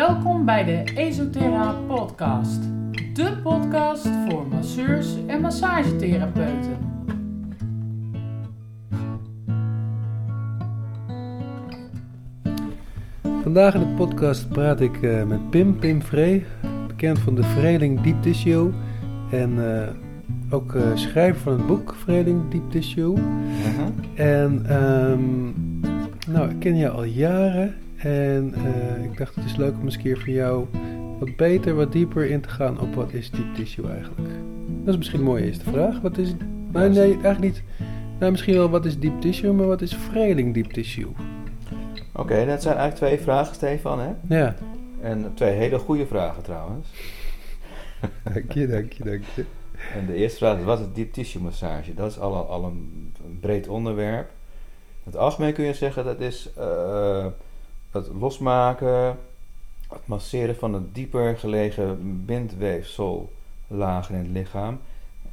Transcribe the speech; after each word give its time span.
Welkom 0.00 0.44
bij 0.44 0.64
de 0.64 0.92
Esoterra 0.94 1.72
Podcast. 1.72 2.62
De 3.14 3.36
podcast 3.42 4.08
voor 4.28 4.46
masseurs 4.48 5.26
en 5.26 5.40
massagetherapeuten. 5.40 6.76
Vandaag 13.42 13.74
in 13.74 13.80
de 13.80 13.94
podcast 13.96 14.48
praat 14.48 14.80
ik 14.80 15.02
eh, 15.02 15.24
met 15.24 15.50
Pim, 15.50 15.78
Pim 15.78 16.02
Vree, 16.02 16.44
bekend 16.86 17.18
van 17.18 17.34
de 17.34 17.42
Vreeling 17.42 18.00
Deep 18.00 18.22
Tissue 18.22 18.70
en 19.30 19.80
eh, 19.80 19.88
ook 20.50 20.74
eh, 20.74 20.82
schrijver 20.94 21.40
van 21.40 21.52
het 21.52 21.66
boek 21.66 21.94
Vreeling 21.94 22.50
Deep 22.50 22.70
Tissue. 22.70 23.16
En 24.14 24.62
ehm, 24.66 25.44
nou, 26.32 26.50
ik 26.50 26.58
ken 26.58 26.76
je 26.76 26.90
al 26.90 27.04
jaren 27.04 27.74
en 28.02 28.54
eh, 28.54 29.04
ik 29.04 29.18
dacht 29.18 29.34
het 29.34 29.44
is 29.44 29.56
leuk 29.56 29.74
om 29.78 29.84
eens 29.84 29.94
een 29.94 30.02
keer 30.02 30.18
voor 30.18 30.28
jou 30.28 30.66
wat 31.18 31.36
beter, 31.36 31.74
wat 31.74 31.92
dieper 31.92 32.30
in 32.30 32.40
te 32.40 32.48
gaan 32.48 32.80
op 32.80 32.94
wat 32.94 33.12
is 33.12 33.30
deep 33.30 33.54
tissue 33.54 33.90
eigenlijk. 33.90 34.28
Dat 34.68 34.88
is 34.88 34.96
misschien 34.96 35.18
een 35.18 35.24
mooie 35.24 35.44
eerste 35.44 35.64
vraag. 35.64 36.00
Wat 36.00 36.18
is, 36.18 36.34
nee, 36.72 36.88
nee, 36.88 37.12
eigenlijk 37.12 37.40
niet. 37.40 37.62
Nou, 38.18 38.32
misschien 38.32 38.54
wel 38.54 38.70
wat 38.70 38.84
is 38.84 38.98
deep 38.98 39.20
tissue, 39.20 39.52
maar 39.52 39.66
wat 39.66 39.80
is 39.80 39.94
Vreeling 39.94 40.54
Deep 40.54 40.72
Tissue? 40.72 41.08
Oké, 42.12 42.46
dat 42.46 42.62
zijn 42.62 42.76
eigenlijk 42.76 42.94
twee 42.94 43.18
vragen, 43.18 43.54
Stefan, 43.54 44.00
hè? 44.00 44.10
Ja, 44.28 44.54
En 45.00 45.32
twee 45.34 45.52
hele 45.52 45.78
goede 45.78 46.06
vragen 46.06 46.42
trouwens. 46.42 46.88
dank 48.34 48.52
je, 48.52 48.66
dank 48.66 48.92
je, 48.92 49.04
dank 49.04 49.22
je. 49.34 49.44
En 49.94 50.06
de 50.06 50.14
eerste 50.14 50.38
vraag 50.38 50.58
is, 50.58 50.64
wat 50.64 50.80
is 50.80 50.86
deep 50.94 51.12
tissue 51.12 51.42
massage? 51.42 51.94
Dat 51.94 52.10
is 52.10 52.18
al, 52.18 52.48
al 52.48 52.64
een, 52.64 53.12
een 53.26 53.38
breed 53.40 53.68
onderwerp. 53.68 54.30
In 55.04 55.10
het 55.10 55.16
algemeen 55.16 55.52
kun 55.52 55.64
je 55.64 55.74
zeggen 55.74 56.04
dat 56.04 56.20
is 56.20 56.50
eh, 56.56 57.26
het 57.90 58.08
losmaken, 58.18 59.18
het 59.88 60.06
masseren 60.06 60.56
van 60.56 60.72
het 60.72 60.94
dieper 60.94 61.38
gelegen 61.38 62.24
bindweefsellagen 62.24 64.14
in 64.14 64.20
het 64.20 64.28
lichaam. 64.28 64.80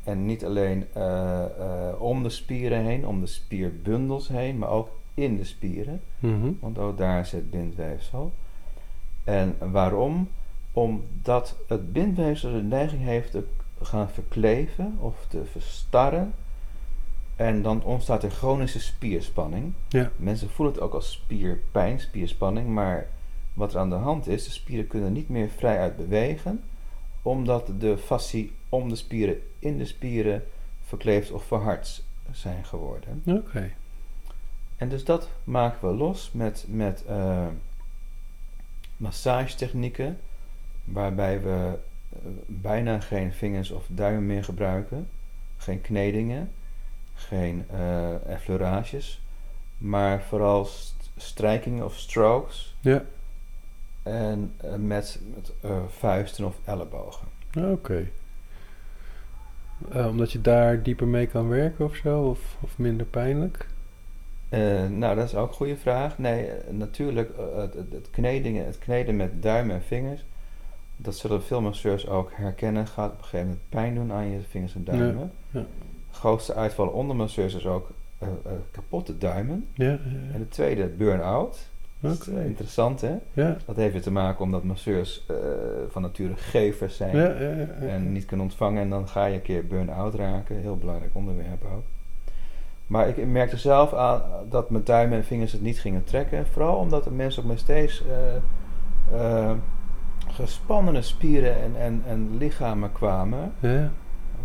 En 0.04 0.26
niet 0.26 0.46
alleen 0.46 0.86
eh, 0.94 1.44
eh, 1.44 2.02
om 2.02 2.24
de 2.24 2.30
spieren 2.30 2.86
heen, 2.86 3.08
om 3.08 3.20
de 3.20 3.28
spierbundels 3.28 4.28
heen, 4.28 4.58
maar 4.58 4.70
ook 4.70 4.90
in 5.14 5.38
de 5.38 5.44
spieren. 5.44 6.02
Mhm. 6.20 6.52
Want 6.60 6.78
ook 6.78 6.98
daar 6.98 7.26
zit 7.26 7.50
bindweefsel. 7.50 8.32
En 9.24 9.56
waarom? 9.72 10.30
Omdat 10.72 11.56
het 11.68 11.94
bindweefsel 11.94 12.52
de 12.52 12.62
neiging 12.62 13.04
heeft 13.04 13.32
te 13.32 13.44
gaan 13.82 14.10
verkleven 14.10 14.98
of 15.00 15.26
te 15.28 15.46
verstarren. 15.52 16.34
En 17.38 17.62
dan 17.62 17.84
ontstaat 17.84 18.24
er 18.24 18.32
chronische 18.32 18.80
spierspanning. 18.80 19.74
Ja. 19.88 20.12
Mensen 20.16 20.50
voelen 20.50 20.76
het 20.76 20.84
ook 20.84 20.94
als 20.94 21.12
spierpijn, 21.12 22.00
spierspanning. 22.00 22.68
Maar 22.68 23.08
wat 23.54 23.74
er 23.74 23.80
aan 23.80 23.90
de 23.90 23.96
hand 23.96 24.28
is, 24.28 24.44
de 24.44 24.52
spieren 24.52 24.88
kunnen 24.88 25.14
niet 25.14 25.30
meer 25.30 25.50
vrijuit 25.50 25.98
bewegen. 25.98 26.64
Omdat 27.22 27.72
de 27.80 27.98
fascie 27.98 28.52
om 28.70 28.90
de 28.90 28.96
spieren 28.96 29.42
in 29.60 29.78
de 29.78 29.86
spieren 29.86 30.44
verkleefd 30.86 31.32
of 31.32 31.44
verhard 31.44 32.04
zijn 32.32 32.66
geworden. 32.66 33.22
Oké. 33.26 33.72
En 34.78 34.90
dus 34.90 35.04
dat 35.04 35.30
maken 35.44 35.90
we 35.90 35.96
los 35.96 36.32
met, 36.34 36.66
met 36.68 37.06
eh, 37.06 37.48
massagetechnieken, 38.98 40.20
waarbij 40.84 41.42
we 41.42 41.78
eh, 42.10 42.18
bijna 42.46 43.00
geen 43.00 43.34
vingers 43.34 43.72
of 43.72 43.86
duimen 43.88 44.26
meer 44.26 44.44
gebruiken, 44.44 45.10
geen 45.58 45.82
knedingen, 45.82 46.52
geen 47.18 47.66
eh 47.72 48.26
effleurages, 48.30 49.22
maar 49.78 50.22
vooral 50.22 50.66
st- 50.66 51.10
strijkingen 51.18 51.86
of 51.86 51.96
strokes 51.98 52.76
Ja, 52.80 53.04
en 54.04 54.54
eh, 54.58 54.74
met, 54.76 55.20
met 55.36 55.52
eh, 55.62 55.72
vuisten 55.88 56.46
of 56.46 56.56
ellebogen. 56.66 57.28
oké. 57.72 58.08
Omdat 59.94 60.32
je 60.32 60.42
daar 60.42 60.84
dieper 60.84 61.08
mee 61.08 61.28
kan 61.28 61.48
werken 61.48 61.86
of 61.86 61.96
zo, 61.96 62.22
of, 62.22 62.40
of 62.62 62.78
minder 62.78 63.06
pijnlijk? 63.06 63.68
Nou, 64.90 65.16
dat 65.16 65.26
is 65.26 65.36
ook 65.36 65.48
een 65.50 65.56
goede 65.56 65.78
vraag. 65.78 66.18
Nee, 66.18 66.50
natuurlijk, 66.70 67.30
het, 67.56 67.74
het, 67.74 67.92
het, 67.92 68.08
knedingen, 68.12 68.66
het 68.66 68.80
kneden 68.80 69.16
met 69.16 69.42
duimen 69.44 69.76
en 69.76 69.82
vingers, 69.84 70.26
dat 70.96 71.16
zullen 71.16 71.44
veel 71.44 71.62
masseurs 71.62 72.08
ook 72.08 72.32
herkennen, 72.34 72.88
gaat 72.88 73.12
op 73.12 73.18
een 73.18 73.24
gegeven 73.24 73.46
moment 73.48 73.70
pijn 73.70 73.96
doen 73.96 74.12
aan 74.12 74.28
je 74.32 74.40
vingers 74.50 74.76
en 74.76 74.84
duimen. 74.84 75.32
ja. 75.52 75.60
De 75.60 75.66
grootste 76.18 76.54
uitval 76.54 76.88
onder 76.88 77.16
masseurs 77.16 77.54
is 77.54 77.66
ook 77.66 77.90
eh, 78.18 78.28
eh, 78.28 78.52
kapotte 78.72 79.18
duimen. 79.18 79.68
Ja, 79.74 79.86
ja, 79.86 80.34
En 80.34 80.40
de 80.40 80.48
tweede, 80.48 80.88
burn-out. 80.88 81.68
Dat 82.00 82.12
is 82.12 82.28
eh, 82.28 82.46
interessant, 82.46 83.02
hè? 83.02 83.16
Dat 83.66 83.76
heeft 83.76 83.94
weer 83.94 84.02
te 84.02 84.12
maken 84.12 84.44
omdat 84.44 84.64
masseurs 84.64 85.26
van 85.90 86.02
nature 86.02 86.36
gevers 86.36 86.96
zijn 86.96 87.16
Ja, 87.18 87.26
ja, 87.26 87.50
ja, 87.50 87.68
ja. 87.82 87.88
en 87.88 88.12
niet 88.12 88.26
kunnen 88.26 88.46
ontvangen. 88.46 88.82
En 88.82 88.90
dan 88.90 89.08
ga 89.08 89.26
je 89.26 89.36
een 89.36 89.42
keer 89.42 89.68
burn-out 89.68 90.16
raken. 90.16 90.56
Heel 90.56 90.78
belangrijk 90.78 91.16
onderwerp 91.16 91.64
ook. 91.76 91.84
Maar 92.88 93.08
ik 93.08 93.28
merkte 93.28 93.58
zelf 93.58 93.94
aan 93.94 94.22
dat 94.50 94.70
mijn 94.70 94.84
duimen 94.84 95.18
en 95.18 95.24
vingers 95.24 95.52
het 95.52 95.62
niet 95.62 95.80
gingen 95.80 96.04
trekken. 96.04 96.48
Vooral 96.48 96.76
omdat 96.76 97.04
de 97.04 97.12
mensen 97.12 97.44
ook 97.44 97.50
met 97.50 97.60
steeds 97.60 98.04
gespannene 100.28 101.02
spieren 101.02 101.62
en, 101.62 101.76
en, 101.76 102.04
en 102.08 102.38
lichamen 102.38 102.92
kwamen. 102.92 103.54
Ja, 103.60 103.92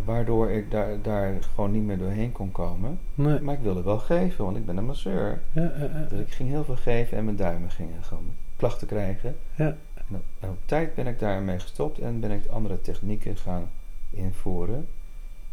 Waardoor 0.05 0.49
ik 0.49 0.71
daar, 0.71 1.01
daar 1.01 1.33
gewoon 1.53 1.71
niet 1.71 1.83
meer 1.83 1.97
doorheen 1.97 2.31
kon 2.31 2.51
komen. 2.51 2.99
nee. 3.15 3.39
Maar 3.39 3.53
ik 3.53 3.61
wilde 3.61 3.83
wel 3.83 3.99
geven, 3.99 4.45
want 4.45 4.57
ik 4.57 4.65
ben 4.65 4.77
een 4.77 4.85
masseur. 4.85 5.41
Ja. 5.51 5.71
Dus 6.09 6.19
ik 6.19 6.33
ging 6.33 6.49
heel 6.49 6.63
veel 6.63 6.75
geven 6.75 7.17
en 7.17 7.23
mijn 7.23 7.35
duimen 7.37 7.71
gingen 7.71 8.03
gewoon 8.03 8.31
klachten 8.55 8.87
krijgen. 8.87 9.35
Ja. 9.55 9.75
En 10.39 10.49
op, 10.49 10.57
tijd 10.65 10.95
ben 10.95 11.07
ik 11.07 11.19
daarmee 11.19 11.59
gestopt 11.59 11.99
en 11.99 12.19
ben 12.19 12.31
ik 12.31 12.47
andere 12.47 12.81
technieken 12.81 13.37
gaan 13.37 13.69
invoeren. 14.09 14.87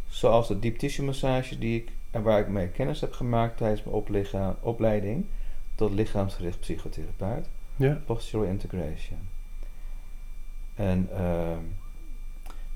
Zoals 0.09 0.47
de 0.47 0.59
deep 0.59 0.77
tissue 0.77 1.05
massage 1.05 1.57
die 1.57 1.81
ik, 1.81 1.91
en 2.11 2.21
waar 2.21 2.39
ik 2.39 2.47
mee 2.47 2.67
kennis 2.67 3.01
heb 3.01 3.13
gemaakt 3.13 3.57
tijdens 3.57 3.83
mijn 3.83 4.55
opleiding 4.61 5.25
tot 5.75 5.91
lichaamsgericht 5.91 6.59
psychotherapeut. 6.59 7.47
Ja, 7.75 8.01
Postural 8.05 8.45
integration. 8.45 9.19
En 10.75 11.09
ehm, 11.11 11.63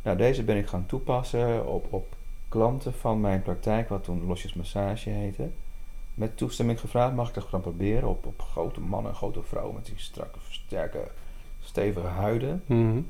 nou, 0.05 0.17
deze 0.17 0.43
ben 0.43 0.57
ik 0.57 0.67
gaan 0.67 0.85
toepassen 0.85 1.67
op, 1.67 1.87
op 1.89 2.15
klanten 2.49 2.93
van 2.93 3.21
mijn 3.21 3.41
praktijk, 3.41 3.89
wat 3.89 4.03
toen 4.03 4.25
losjes 4.25 4.53
massage 4.53 5.09
heette. 5.09 5.49
Met 6.13 6.37
toestemming 6.37 6.79
gevraagd, 6.79 7.15
mag 7.15 7.27
ik 7.27 7.33
dat 7.33 7.43
gaan 7.43 7.61
proberen 7.61 8.09
op, 8.09 8.25
op 8.25 8.41
grote 8.41 8.79
mannen 8.79 9.11
en 9.11 9.17
grote 9.17 9.43
vrouwen 9.43 9.75
met 9.75 9.85
die 9.85 9.93
strakke, 9.97 10.39
sterke, 10.49 11.07
stevige 11.61 12.07
huiden. 12.07 12.63
Mhm. 12.65 13.01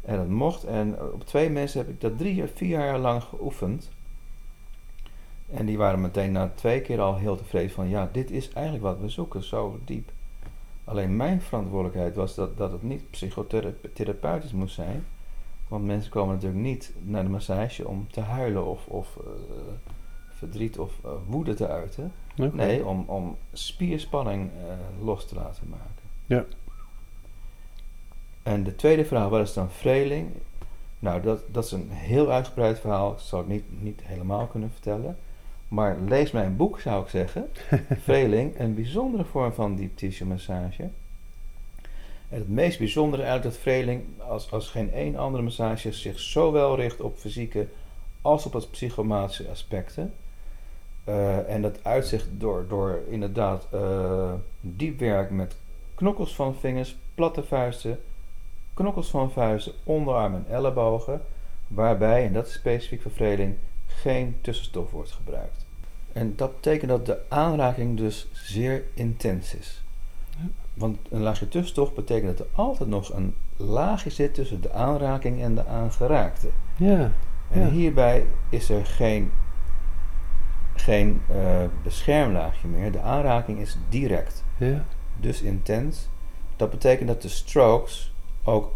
En 0.00 0.16
dat 0.16 0.28
mocht. 0.28 0.64
En 0.64 0.96
op 1.12 1.26
twee 1.26 1.50
mensen 1.50 1.78
heb 1.78 1.88
ik 1.88 2.00
dat 2.00 2.18
drie, 2.18 2.44
vier 2.54 2.68
jaar 2.68 2.98
lang 2.98 3.22
geoefend. 3.22 3.90
En 5.50 5.66
die 5.66 5.76
waren 5.76 6.00
meteen 6.00 6.32
na 6.32 6.52
twee 6.54 6.80
keer 6.80 7.00
al 7.00 7.16
heel 7.16 7.36
tevreden 7.36 7.70
van, 7.70 7.88
ja, 7.88 8.08
dit 8.12 8.30
is 8.30 8.52
eigenlijk 8.52 8.84
wat 8.84 9.00
we 9.00 9.08
zoeken, 9.08 9.42
zo 9.42 9.78
diep. 9.84 10.10
Alleen 10.84 11.16
mijn 11.16 11.40
verantwoordelijkheid 11.40 12.14
was 12.14 12.34
dat, 12.34 12.56
dat 12.56 12.72
het 12.72 12.82
niet 12.82 13.10
psychotherapeutisch 13.10 14.52
moest 14.52 14.74
zijn. 14.74 15.04
Want 15.68 15.84
mensen 15.84 16.10
komen 16.10 16.34
natuurlijk 16.34 16.62
niet 16.62 16.92
naar 17.02 17.22
de 17.22 17.28
massage 17.28 17.88
om 17.88 18.06
te 18.10 18.20
huilen 18.20 18.66
of, 18.66 18.86
of 18.86 19.16
eh, 19.16 19.30
verdriet 20.28 20.78
of 20.78 20.92
eh, 21.04 21.10
woede 21.26 21.54
te 21.54 21.68
uiten. 21.68 22.12
Nee, 22.52 22.86
om, 22.86 23.04
om 23.06 23.36
spierspanning 23.52 24.50
eh, 24.50 25.04
los 25.04 25.26
te 25.26 25.34
laten 25.34 25.68
maken. 25.68 26.02
Ja. 26.26 26.44
En 28.42 28.64
de 28.64 28.76
tweede 28.76 29.04
vraag, 29.04 29.28
wat 29.28 29.46
is 29.46 29.52
dan 29.52 29.70
vreeling? 29.70 30.28
Nou, 30.98 31.22
dat, 31.22 31.40
dat 31.46 31.64
is 31.64 31.72
een 31.72 31.90
heel 31.90 32.30
uitgebreid 32.30 32.80
verhaal. 32.80 33.10
Dat 33.10 33.20
zal 33.20 33.40
ik 33.40 33.46
niet, 33.46 33.82
niet 33.82 34.00
helemaal 34.04 34.46
kunnen 34.46 34.70
vertellen. 34.70 35.16
Maar 35.68 35.98
lees 36.06 36.30
mijn 36.30 36.56
boek, 36.56 36.80
zou 36.80 37.02
ik 37.02 37.08
zeggen. 37.08 37.48
vreeling, 38.08 38.58
een 38.58 38.74
bijzondere 38.74 39.24
vorm 39.24 39.52
van 39.52 39.76
deep 39.76 39.96
tissue 39.96 40.26
massage. 40.26 40.88
En 42.28 42.38
het 42.38 42.48
meest 42.48 42.78
bijzondere 42.78 43.22
eigenlijk 43.22 43.54
dat 43.54 43.62
vreeling, 43.62 44.04
als, 44.18 44.50
als 44.50 44.68
geen 44.68 44.92
één 44.92 45.16
andere 45.16 45.42
massage, 45.42 45.92
zich 45.92 46.20
zowel 46.20 46.76
richt 46.76 47.00
op 47.00 47.18
fysieke 47.18 47.66
als 48.22 48.46
op 48.46 48.52
het 48.52 48.70
psychomatische 48.70 49.48
aspecten. 49.48 50.14
Eh, 51.04 51.48
en 51.54 51.62
dat 51.62 51.84
uitzicht 51.84 52.26
door, 52.30 52.64
door 52.68 53.02
inderdaad 53.08 53.66
eh, 53.70 54.32
diep 54.60 54.98
werk 54.98 55.30
met 55.30 55.56
knokkels 55.94 56.34
van 56.34 56.54
vingers, 56.54 56.96
platte 57.14 57.42
vuisten, 57.42 58.00
knokkels 58.74 59.10
van 59.10 59.32
vuisten, 59.32 59.72
onderarmen 59.84 60.44
en 60.46 60.54
ellebogen, 60.54 61.20
waarbij, 61.66 62.26
en 62.26 62.32
dat 62.32 62.46
is 62.46 62.52
specifiek 62.52 63.02
voor 63.02 63.10
vreeling, 63.10 63.54
geen 63.86 64.38
tussenstof 64.40 64.90
wordt 64.90 65.12
gebruikt. 65.12 65.64
En 66.12 66.36
dat 66.36 66.54
betekent 66.54 66.90
dat 66.90 67.06
de 67.06 67.18
aanraking 67.28 67.96
dus 67.96 68.26
zeer 68.32 68.82
intens 68.94 69.54
is. 69.54 69.82
Want 70.74 70.98
een 71.10 71.20
laagje 71.20 71.48
tussenstof 71.48 71.94
betekent 71.94 72.36
dat 72.38 72.46
er 72.46 72.52
altijd 72.54 72.88
nog 72.88 73.12
een 73.12 73.34
laagje 73.56 74.10
zit 74.10 74.34
tussen 74.34 74.60
de 74.60 74.72
aanraking 74.72 75.42
en 75.42 75.54
de 75.54 75.66
aangeraakte. 75.66 76.48
Ja, 76.76 77.10
En 77.50 77.60
Ja. 77.60 77.68
hierbij 77.68 78.26
is 78.48 78.68
er 78.70 78.86
geen, 78.86 79.30
geen 80.74 81.20
eh, 81.28 81.36
beschermlaagje 81.82 82.68
meer. 82.68 82.92
De 82.92 83.00
aanraking 83.00 83.58
is 83.58 83.76
direct, 83.88 84.44
ja, 84.56 84.84
dus 85.20 85.42
intens. 85.42 86.08
Dat 86.56 86.70
betekent 86.70 87.08
dat 87.08 87.22
de 87.22 87.28
strokes 87.28 88.12
ook 88.44 88.72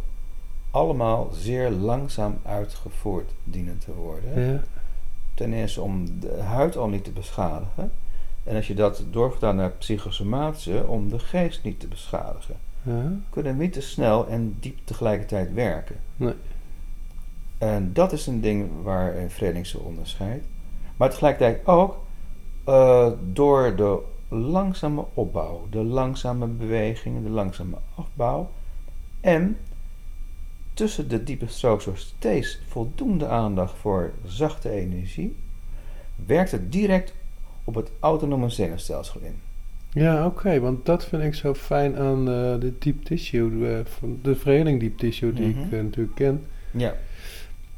allemaal 0.70 1.28
zeer 1.32 1.70
langzaam 1.70 2.38
uitgevoerd 2.44 3.30
dienen 3.44 3.78
te 3.78 3.94
worden. 3.94 4.52
Ja. 4.52 4.60
Ten 5.34 5.52
eerste 5.52 5.80
om 5.80 6.20
de 6.20 6.40
huid 6.42 6.76
al 6.76 6.88
niet 6.88 7.04
te 7.04 7.10
beschadigen. 7.10 7.90
En 8.48 8.56
als 8.56 8.66
je 8.66 8.74
dat 8.74 9.04
doorvertaalt 9.10 9.56
naar 9.56 9.70
psychosomatische, 9.70 10.86
om 10.86 11.08
de 11.08 11.18
geest 11.18 11.62
niet 11.62 11.80
te 11.80 11.86
beschadigen. 11.86 12.56
Ja. 12.82 13.12
Kunnen 13.30 13.56
niet 13.56 13.72
te 13.72 13.80
snel 13.80 14.28
en 14.28 14.56
diep 14.60 14.78
tegelijkertijd 14.84 15.52
werken. 15.52 15.96
Nee. 16.16 16.34
En 17.58 17.92
dat 17.92 18.12
is 18.12 18.26
een 18.26 18.40
ding 18.40 18.70
waar 18.82 19.16
een 19.16 19.30
Freding 19.30 19.66
zich 19.66 19.80
onderscheidt. 19.80 20.44
Maar 20.96 21.10
tegelijkertijd 21.10 21.66
ook 21.66 22.04
eh, 22.64 23.10
door 23.32 23.76
de 23.76 23.98
langzame 24.28 25.04
opbouw, 25.14 25.66
de 25.70 25.84
langzame 25.84 26.46
bewegingen, 26.46 27.22
de 27.22 27.30
langzame 27.30 27.76
afbouw. 27.94 28.50
En 29.20 29.56
tussen 30.74 31.08
de 31.08 31.24
diepe 31.24 31.46
strokes 31.46 31.88
steeds 31.94 32.60
voldoende 32.68 33.26
aandacht 33.26 33.78
voor 33.78 34.12
zachte 34.26 34.70
energie, 34.70 35.36
werkt 36.26 36.50
het 36.50 36.72
direct 36.72 37.12
op 37.68 37.74
het 37.74 37.90
autonome 38.00 38.48
zenuwstelsel 38.48 39.20
in. 39.20 39.34
Ja, 39.92 40.26
oké, 40.26 40.60
want 40.60 40.86
dat 40.86 41.04
vind 41.04 41.22
ik 41.22 41.34
zo 41.34 41.54
fijn 41.54 41.96
aan 41.96 42.18
eh, 42.18 42.60
de 42.60 42.72
deep 42.78 43.04
tissue, 43.04 43.68
eh, 43.68 43.78
de 44.22 44.36
vereniging 44.36 44.80
deep 44.80 44.98
tissue 44.98 45.32
die 45.32 45.48
Mhm. 45.48 45.64
ik 45.64 45.72
eh, 45.72 45.82
natuurlijk 45.82 46.14
ken. 46.14 46.44
Ja, 46.70 46.94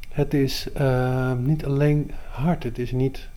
Het 0.09 0.33
is 0.33 0.71
eh, 0.73 1.33
niet 1.37 1.65
alleen 1.65 2.11
hard, 2.31 2.63
het 2.63 2.77
is 2.79 2.91
niet 2.91 3.29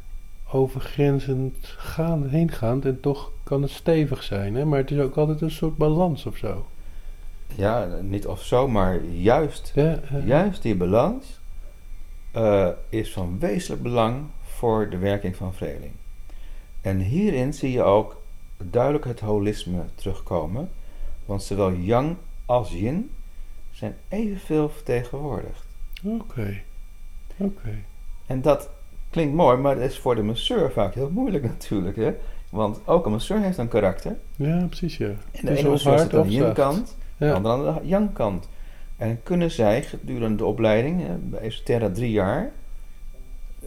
overgrenzend 0.51 1.55
gaan, 1.77 2.29
heengaand 2.29 2.85
en 2.85 3.01
toch 3.01 3.31
kan 3.43 3.63
het 3.63 3.71
stevig 3.71 4.23
zijn, 4.23 4.55
hè? 4.55 4.65
maar 4.65 4.79
het 4.79 4.91
is 4.91 4.99
ook 4.99 5.17
altijd 5.17 5.41
een 5.41 5.51
soort 5.51 5.77
balans 5.77 6.27
of 6.27 6.37
zo. 6.37 6.67
ja 7.55 7.89
niet 8.03 8.27
of 8.27 8.43
zo, 8.43 8.69
maar 8.69 9.01
juist 9.05 9.73
Ja, 9.75 10.01
Juist 10.25 10.63
die 10.63 10.75
balans 10.77 11.25
is 12.89 13.13
van 13.13 13.39
wezenlijk 13.39 13.83
belang 13.83 14.17
voor 14.45 14.91
de 14.91 14.99
werking 14.99 15.37
van 15.37 15.55
vreling. 15.55 15.93
En 16.85 16.99
hierin 16.99 17.55
zie 17.55 17.73
je 17.73 17.83
ook 17.83 18.21
duidelijk 18.57 19.05
het 19.05 19.21
holisme 19.21 19.83
terugkomen, 19.95 20.71
want 21.27 21.43
zowel 21.43 21.73
yang 21.73 22.17
als 22.47 22.71
yin 22.71 23.11
zijn 23.73 23.97
evenveel 24.09 24.69
vertegenwoordigd. 24.69 25.65
Oké, 26.03 26.61
oké. 27.37 27.79
En 28.27 28.43
dat 28.43 28.69
klinkt 29.11 29.35
mooi, 29.35 29.57
maar 29.57 29.75
dat 29.75 29.91
is 29.91 29.99
voor 29.99 30.15
de 30.15 30.23
masseur 30.23 30.73
vaak 30.73 30.95
heel 30.95 31.11
moeilijk 31.11 31.45
natuurlijk. 31.45 31.97
Hè? 31.97 32.15
Want 32.49 32.79
ook 32.85 33.05
een 33.05 33.13
masseur 33.13 33.41
heeft 33.41 33.59
een 33.59 33.69
karakter. 33.69 34.17
Ja, 34.37 34.65
precies 34.67 34.97
ja. 34.97 35.07
En 35.07 35.17
de 35.33 35.47
Dus 35.47 35.59
ene 35.59 35.69
masseur 35.69 35.99
zit 35.99 36.15
aan 36.15 36.23
de 36.23 36.33
yin-kant, 36.33 36.97
de 37.17 37.25
Ja, 37.27 37.33
andere 37.33 37.55
aan 37.55 37.79
de 37.83 37.89
yang-kant. 37.89 38.49
En 38.97 39.21
kunnen 39.23 39.51
zij 39.51 39.83
gedurende 39.83 40.37
de 40.37 40.45
opleiding, 40.45 41.05
bij 41.21 41.41
Esoterra 41.41 41.91
drie 41.91 42.11
jaar, 42.11 42.53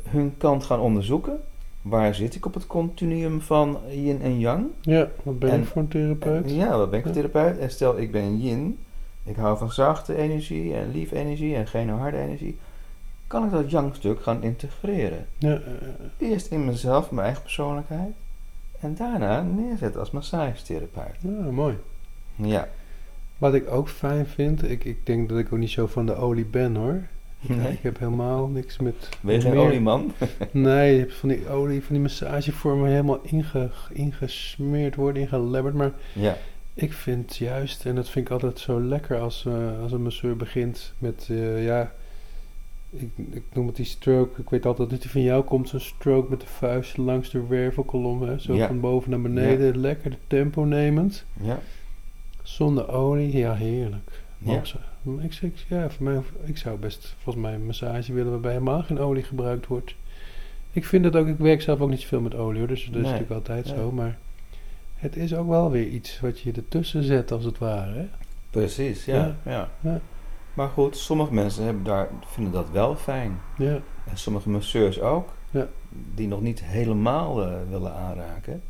hun 0.04 0.36
kant 0.38 0.64
gaan 0.64 0.80
onderzoeken. 0.80 1.40
Waar 1.90 2.16
zit 2.16 2.36
ik 2.36 2.46
op 2.46 2.54
het 2.54 2.68
continuum 2.68 3.42
van 3.42 3.78
yin 3.90 4.22
en 4.22 4.40
yang? 4.40 4.66
ja, 4.82 5.08
wat 5.24 5.40
ben 5.40 5.50
En- 5.52 5.60
ik 5.62 5.66
voor 5.68 5.82
een 5.82 5.88
therapeut? 5.88 6.52
Ja, 6.52 6.78
wat 6.78 6.90
ben 6.90 7.00
ik 7.00 7.06
een 7.06 7.14
Ja. 7.14 7.22
therapeut? 7.22 7.58
En 7.58 7.70
stel 7.72 7.98
ik 8.00 8.12
ben 8.12 8.40
yin, 8.40 8.78
ik 9.24 9.36
hou 9.36 9.58
van 9.58 9.72
zachte 9.72 10.16
energie 10.16 10.74
en 10.76 10.92
lief 10.92 11.12
energie 11.12 11.56
en 11.56 11.68
geen 11.68 11.90
harde 11.90 12.18
energie. 12.18 12.58
Kan 13.28 13.46
ik 13.46 13.52
dat 13.52 13.72
yang-stuk 13.72 14.22
gaan 14.22 14.44
integreren? 14.44 15.26
Ja, 15.38 15.54
eh, 15.54 16.30
Eerst 16.30 16.52
in 16.52 16.66
mezelf, 16.66 17.12
mijn 17.12 17.26
eigen 17.26 17.44
persoonlijkheid. 17.44 18.12
En 18.80 18.96
daarna 18.96 19.42
neerzetten 19.42 20.00
als 20.00 20.12
massagetherapeut. 20.12 21.16
ja, 21.22 21.52
mooi. 21.52 21.78
Ja. 22.36 22.68
Wat 23.38 23.54
ik 23.54 23.70
ook 23.72 23.90
fijn 23.90 24.26
vind, 24.28 24.70
ik, 24.70 24.84
ik 24.86 25.06
denk 25.06 25.30
dat 25.30 25.38
ik 25.38 25.54
ook 25.54 25.60
niet 25.60 25.70
zo 25.70 25.88
van 25.88 26.06
de 26.06 26.16
olie 26.16 26.46
ben 26.46 26.76
hoor. 26.76 27.02
Nee. 27.40 27.72
Ik 27.74 27.80
heb 27.82 28.00
helemaal 28.00 28.48
niks 28.48 28.78
met... 28.78 29.10
Ben 29.22 29.34
je 29.36 29.42
geen 29.42 29.52
meer- 29.52 29.60
olieman? 29.60 30.12
Nee, 30.52 30.94
je 30.94 31.00
hebt 31.00 31.14
van 31.14 31.30
die 31.30 31.50
olie, 31.50 31.84
van 31.84 31.94
die 31.94 32.02
massagevormen 32.04 32.90
helemaal 32.90 33.20
inge, 33.24 33.70
ingesmeerd 33.92 34.96
worden, 34.96 35.22
ingelebberd. 35.22 35.74
Maar 35.76 35.92
Ja. 36.14 36.38
ik 36.74 36.94
vind 36.94 37.36
juist, 37.38 37.86
en 37.86 37.96
dat 37.96 38.10
vind 38.10 38.26
ik 38.26 38.32
altijd 38.32 38.60
zo 38.60 38.82
lekker 38.82 39.20
als, 39.20 39.46
eh, 39.46 39.82
als 39.82 39.92
een 39.92 40.04
masseur 40.04 40.36
begint 40.38 40.94
met, 40.98 41.28
eh, 41.30 41.66
ja, 41.66 41.92
ik, 42.90 43.10
ik 43.32 43.44
noem 43.54 43.68
het 43.68 43.76
die 43.76 43.86
stroke. 43.86 44.42
Ik 44.42 44.50
weet 44.50 44.66
altijd 44.66 44.90
dat 44.90 45.02
die 45.02 45.12
van 45.12 45.22
jou 45.22 45.44
komt, 45.44 45.70
zo'n 45.70 45.80
stroke 45.80 46.30
met 46.30 46.40
de 46.42 46.48
vuist 46.48 46.98
langs 46.98 47.30
de 47.30 47.48
wervelkolom, 47.48 48.22
hè, 48.22 48.40
zo 48.40 48.54
Ja. 48.56 48.68
van 48.68 48.80
boven 48.80 49.10
naar 49.10 49.22
beneden, 49.22 49.80
lekker 49.80 50.10
de 50.10 50.18
tempo 50.28 50.64
nemend. 50.64 51.26
Ja. 51.42 51.60
Zonder 52.44 52.90
olie, 52.92 53.38
ja, 53.38 53.54
heerlijk. 53.56 54.22
Massa. 54.38 54.80
Ik, 55.20 55.36
ik, 55.42 55.66
ja, 55.68 55.90
voor 55.90 56.04
mij, 56.04 56.22
ik 56.44 56.58
zou 56.58 56.78
best 56.78 57.16
volgens 57.20 57.46
mij 57.46 57.54
een 57.54 57.66
massage 57.66 58.14
willen 58.14 58.32
waarbij 58.32 58.52
helemaal 58.52 58.84
geen 58.84 59.00
olie 59.00 59.24
gebruikt 59.24 59.68
wordt. 59.68 59.96
Ik 60.72 60.86
vind 60.86 61.06
het 61.06 61.16
ook, 61.16 61.28
ik 61.28 61.38
werk 61.38 61.62
zelf 61.62 61.80
ook 61.80 61.90
niet 61.90 62.02
zoveel 62.02 62.22
met 62.22 62.36
olie 62.36 62.60
hoor, 62.60 62.68
dus 62.68 62.86
dat 62.86 62.96
is 62.96 63.02
natuurlijk 63.02 63.32
altijd 63.32 63.66
nee. 63.66 63.76
zo. 63.76 63.92
Maar 63.92 64.18
het 64.96 65.16
is 65.16 65.36
ook 65.36 65.48
wel 65.48 65.72
weer 65.72 65.88
iets 65.88 66.20
wat 66.20 66.40
je 66.40 66.52
ertussen 66.52 67.04
zet 67.04 67.32
als 67.32 67.44
het 67.44 67.58
ware. 67.58 67.94
Hè? 67.94 68.08
Precies, 68.50 69.06
ja. 69.06 69.16
Ja. 69.16 69.36
ja. 69.52 69.70
Ja. 69.80 70.02
Maar 70.54 70.70
goed, 70.70 70.98
sommige 70.98 71.34
mensen 71.34 71.64
hebben 71.64 71.84
daar, 71.84 72.10
vinden 72.26 72.54
dat 72.54 72.70
wel 72.72 72.96
fijn. 72.96 73.40
Ja, 73.58 73.80
En 74.06 74.18
sommige 74.18 74.50
masseurs 74.50 75.00
ook. 75.00 75.30
Ja. 75.52 75.68
Die 76.16 76.28
nog 76.28 76.42
niet 76.42 76.64
helemaal 76.64 77.44
eh, 77.44 77.54
willen 77.70 77.94
aanraken. 77.94 78.62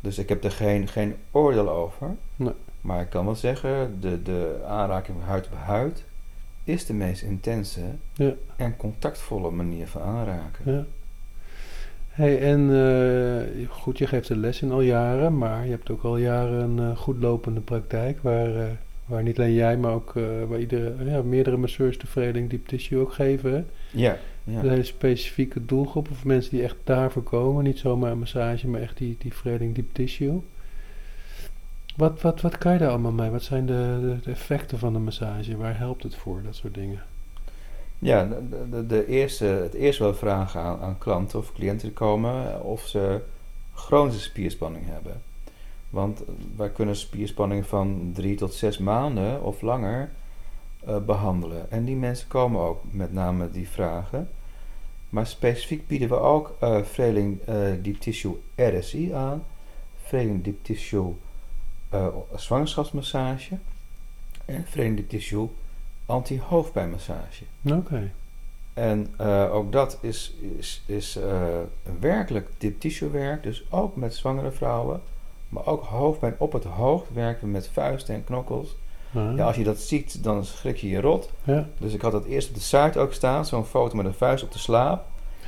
Dus 0.00 0.18
ik 0.18 0.28
heb 0.28 0.44
er 0.44 0.50
geen, 0.50 0.88
geen 0.88 1.14
oordeel 1.30 1.70
over. 1.70 2.10
Nee. 2.36 2.52
Maar 2.80 3.00
ik 3.00 3.10
kan 3.10 3.24
wel 3.24 3.34
zeggen, 3.34 3.96
de, 4.00 4.22
de 4.22 4.60
aanraking 4.66 5.16
huid 5.24 5.46
op 5.46 5.54
huid 5.58 6.04
is 6.64 6.86
de 6.86 6.92
meest 6.94 7.22
intense 7.22 7.80
Ja. 8.14 8.32
en 8.56 8.76
contactvolle 8.76 9.50
manier 9.50 9.86
van 9.86 10.02
aanraken. 10.02 10.72
ja. 10.74 10.84
Hey, 12.10 12.40
en 12.40 12.60
eh, 12.70 13.68
goed, 13.68 13.98
je 13.98 14.06
geeft 14.06 14.28
de 14.28 14.36
les 14.36 14.62
in 14.62 14.70
al 14.72 14.80
jaren, 14.80 15.38
maar 15.38 15.64
je 15.64 15.70
hebt 15.70 15.90
ook 15.90 16.02
al 16.02 16.16
jaren 16.16 16.62
een 16.62 16.90
eh, 16.90 16.96
goed 16.96 17.16
lopende 17.18 17.60
praktijk 17.60 18.18
waar, 18.22 18.56
eh, 18.56 18.64
waar 19.06 19.22
niet 19.22 19.38
alleen 19.38 19.52
jij, 19.52 19.76
maar 19.76 19.92
ook 19.92 20.12
waar 20.48 20.58
iedere, 20.58 21.04
ja, 21.04 21.22
meerdere 21.22 21.56
masseurs 21.56 21.98
de 21.98 22.46
Deep 22.48 22.66
Tissue 22.66 23.00
ook 23.00 23.12
geven. 23.12 23.52
Hè? 23.52 23.64
Ja, 23.90 24.16
ja. 24.46 24.58
Een 24.58 24.68
hele 24.68 24.82
specifieke 24.82 25.64
doelgroep 25.64 26.10
of 26.10 26.24
mensen 26.24 26.50
die 26.50 26.62
echt 26.62 26.76
daarvoor 26.84 27.22
komen. 27.22 27.64
Niet 27.64 27.78
zomaar 27.78 28.10
een 28.10 28.18
massage, 28.18 28.68
maar 28.68 28.80
echt 28.80 28.96
die, 28.96 29.16
die 29.18 29.34
vereniging 29.34 29.74
deep 29.74 29.94
tissue. 29.94 30.40
Wat, 31.96 32.20
wat, 32.20 32.40
wat 32.40 32.58
kan 32.58 32.72
je 32.72 32.78
daar 32.78 32.88
allemaal 32.88 33.12
mee? 33.12 33.30
Wat 33.30 33.42
zijn 33.42 33.66
de, 33.66 33.98
de, 34.00 34.16
de 34.22 34.30
effecten 34.30 34.78
van 34.78 34.92
de 34.92 34.98
massage? 34.98 35.56
Waar 35.56 35.78
helpt 35.78 36.02
het 36.02 36.14
voor? 36.14 36.42
Dat 36.42 36.54
soort 36.54 36.74
dingen. 36.74 37.02
Ja, 37.98 38.24
de, 38.24 38.68
de, 38.70 38.86
de 38.86 39.06
eerste, 39.06 39.44
het 39.44 39.74
eerste 39.74 40.02
wel 40.02 40.14
vragen 40.14 40.60
aan, 40.60 40.80
aan 40.80 40.98
klanten 40.98 41.38
of 41.38 41.52
cliënten 41.52 41.92
komen 41.92 42.64
of 42.64 42.86
ze 42.86 43.20
chronische 43.74 44.20
spierspanning 44.20 44.84
hebben. 44.88 45.22
Want 45.90 46.22
wij 46.56 46.70
kunnen 46.70 46.96
spierspanning 46.96 47.66
van 47.66 48.10
drie 48.14 48.36
tot 48.36 48.54
zes 48.54 48.78
maanden 48.78 49.42
of 49.42 49.60
langer 49.60 50.10
eh, 50.84 50.96
behandelen. 50.98 51.70
En 51.70 51.84
die 51.84 51.96
mensen 51.96 52.28
komen 52.28 52.60
ook 52.60 52.80
met 52.90 53.12
name 53.12 53.50
die 53.50 53.68
vragen. 53.68 54.28
Maar 55.16 55.26
specifiek 55.26 55.86
bieden 55.86 56.08
we 56.08 56.14
ook 56.14 56.56
eh 56.60 56.82
Vreeling 56.82 57.40
eh, 57.40 57.54
Deep 57.82 58.00
Tissue 58.00 58.36
RSI 58.54 59.12
aan. 59.12 59.44
Vreeling 60.02 60.44
Deep 60.44 60.64
Tissue 60.64 61.12
eh, 61.88 62.06
zwangerschapsmassage. 62.34 63.58
En 64.44 64.64
Vreeling 64.68 64.96
Deep 64.96 65.08
Tissue 65.08 65.48
anti-hoofdpijnmassage. 66.06 67.44
Oké. 67.64 68.10
En 68.74 69.18
ook 69.50 69.72
dat 69.72 69.98
is, 70.00 70.34
is, 70.58 70.82
is 70.86 71.18
werkelijk 72.00 72.48
deep 72.58 72.80
tissue 72.80 73.10
werk, 73.10 73.42
dus 73.42 73.64
ook 73.70 73.96
met 73.96 74.14
zwangere 74.14 74.50
vrouwen. 74.50 75.00
Maar 75.48 75.66
ook 75.66 75.84
hoofdpijn 75.84 76.34
op 76.38 76.52
het 76.52 76.64
hoofd 76.64 77.12
werken 77.12 77.44
we 77.44 77.50
met 77.50 77.68
vuisten 77.68 78.14
en 78.14 78.24
knokkels. 78.24 78.76
Ja, 79.36 79.46
als 79.46 79.56
je 79.56 79.64
dat 79.64 79.78
ziet, 79.78 80.22
dan 80.24 80.44
schrik 80.44 80.76
je 80.76 80.88
je 80.88 81.00
rot. 81.00 81.30
ja. 81.44 81.66
Dus 81.78 81.92
ik 81.92 82.00
had 82.00 82.12
dat 82.12 82.24
eerst 82.24 82.48
op 82.48 82.54
de 82.54 82.60
site 82.60 82.98
ook 82.98 83.12
staan, 83.12 83.44
zo'n 83.46 83.64
foto 83.64 83.96
met 83.96 84.06
een 84.06 84.14
vuist 84.14 84.44
op 84.44 84.52
de 84.52 84.58
slaap. 84.58 85.04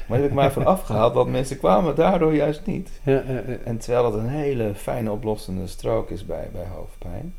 Maar 0.09 0.19
die 0.19 0.27
heb 0.29 0.37
ik 0.37 0.43
maar 0.43 0.53
van 0.53 0.67
afgehaald, 0.77 1.15
want 1.15 1.31
mensen 1.31 1.59
kwamen 1.59 1.95
daardoor 1.95 2.35
juist 2.35 2.67
niet. 2.67 2.91
Ja, 3.03 3.13
ja, 3.29 3.33
ja. 3.47 3.57
En 3.65 3.79
terwijl 3.79 4.05
het 4.05 4.15
een 4.15 4.29
hele 4.29 4.75
fijne 4.75 5.11
oplossende 5.11 5.67
strook 5.67 6.11
is 6.11 6.27
bij, 6.27 6.49
bij 6.53 6.67
hoofdpijn. 6.75 7.35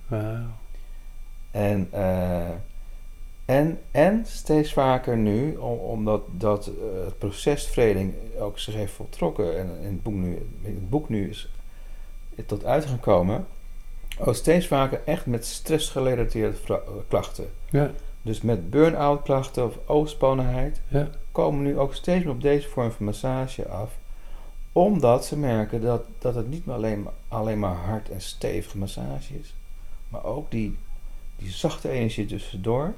En, 1.51 1.87
eh, 1.91 2.47
en, 3.45 3.79
en 3.91 4.23
steeds 4.27 4.73
vaker 4.73 5.17
nu, 5.17 5.55
om- 5.55 5.77
omdat 5.79 6.21
dat, 6.31 6.67
eh, 6.67 7.05
het 7.05 7.17
proces 7.17 7.67
vreding 7.67 8.13
ook 8.39 8.59
zich 8.59 8.73
heeft 8.73 8.93
voltrokken 8.93 9.59
en 9.59 9.69
in 9.81 9.87
het 9.91 10.03
boek 10.03 10.13
nu, 10.13 10.33
in 10.61 10.73
het 10.75 10.89
boek 10.89 11.09
nu 11.09 11.29
is 11.29 11.49
tot 12.45 12.65
uiting 12.65 12.99
ook 14.19 14.35
steeds 14.35 14.67
vaker 14.67 15.01
echt 15.05 15.25
met 15.25 15.45
stressgerelateerde 15.45 16.57
eh, 16.67 16.75
klachten. 17.07 17.49
Ja, 17.69 17.91
Dus 18.21 18.41
met 18.41 18.69
burn-out 18.69 19.21
klachten 19.23 19.65
of 19.65 19.77
overspannenheid 19.85 20.81
ja. 20.87 21.07
komen 21.31 21.63
nu 21.63 21.79
ook 21.79 21.93
steeds 21.95 22.23
meer 22.25 22.33
op 22.33 22.41
deze 22.41 22.67
vorm 22.67 22.91
van 22.91 23.05
massage 23.05 23.67
af. 23.67 23.91
Omdat 24.71 25.25
ze 25.25 25.37
merken 25.37 25.81
dat, 25.81 26.01
dat 26.19 26.35
het 26.35 26.49
niet 26.49 26.67
alleen, 26.67 27.03
maar- 27.03 27.13
alleen 27.27 27.59
maar 27.59 27.75
hard 27.75 28.09
en 28.09 28.21
stevige 28.21 28.77
massage 28.77 29.33
is. 29.39 29.53
Maar 30.09 30.23
ook 30.23 30.51
die 30.51 30.77
die 31.37 31.51
zachte 31.51 31.89
energie 31.89 32.25
tussendoor. 32.25 32.93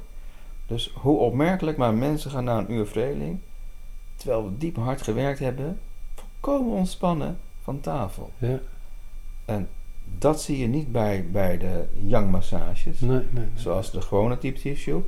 Dus 0.67 0.91
hoe 0.93 1.17
opmerkelijk, 1.19 1.77
maar 1.77 1.93
mensen 1.93 2.31
gaan 2.31 2.43
na 2.43 2.57
een 2.57 2.71
uur 2.71 2.85
vreling, 2.87 3.39
terwijl 4.15 4.43
we 4.43 4.57
diep 4.57 4.75
hard 4.75 5.01
gewerkt 5.01 5.39
hebben, 5.39 5.79
volkomen 6.15 6.73
ontspannen 6.77 7.39
van 7.63 7.79
tafel. 7.81 8.31
Ja. 8.37 8.59
En 9.45 9.67
dat 10.17 10.41
zie 10.41 10.57
je 10.57 10.67
niet 10.67 10.91
bij, 10.91 11.25
bij 11.31 11.57
de 11.57 11.83
yang 11.93 12.31
massages, 12.31 12.99
Nee, 12.99 13.09
nee, 13.09 13.25
nee. 13.29 13.45
zoals 13.55 13.91
de 13.91 14.01
gewone 14.01 14.37
deep 14.39 14.55
tissue, 14.55 15.01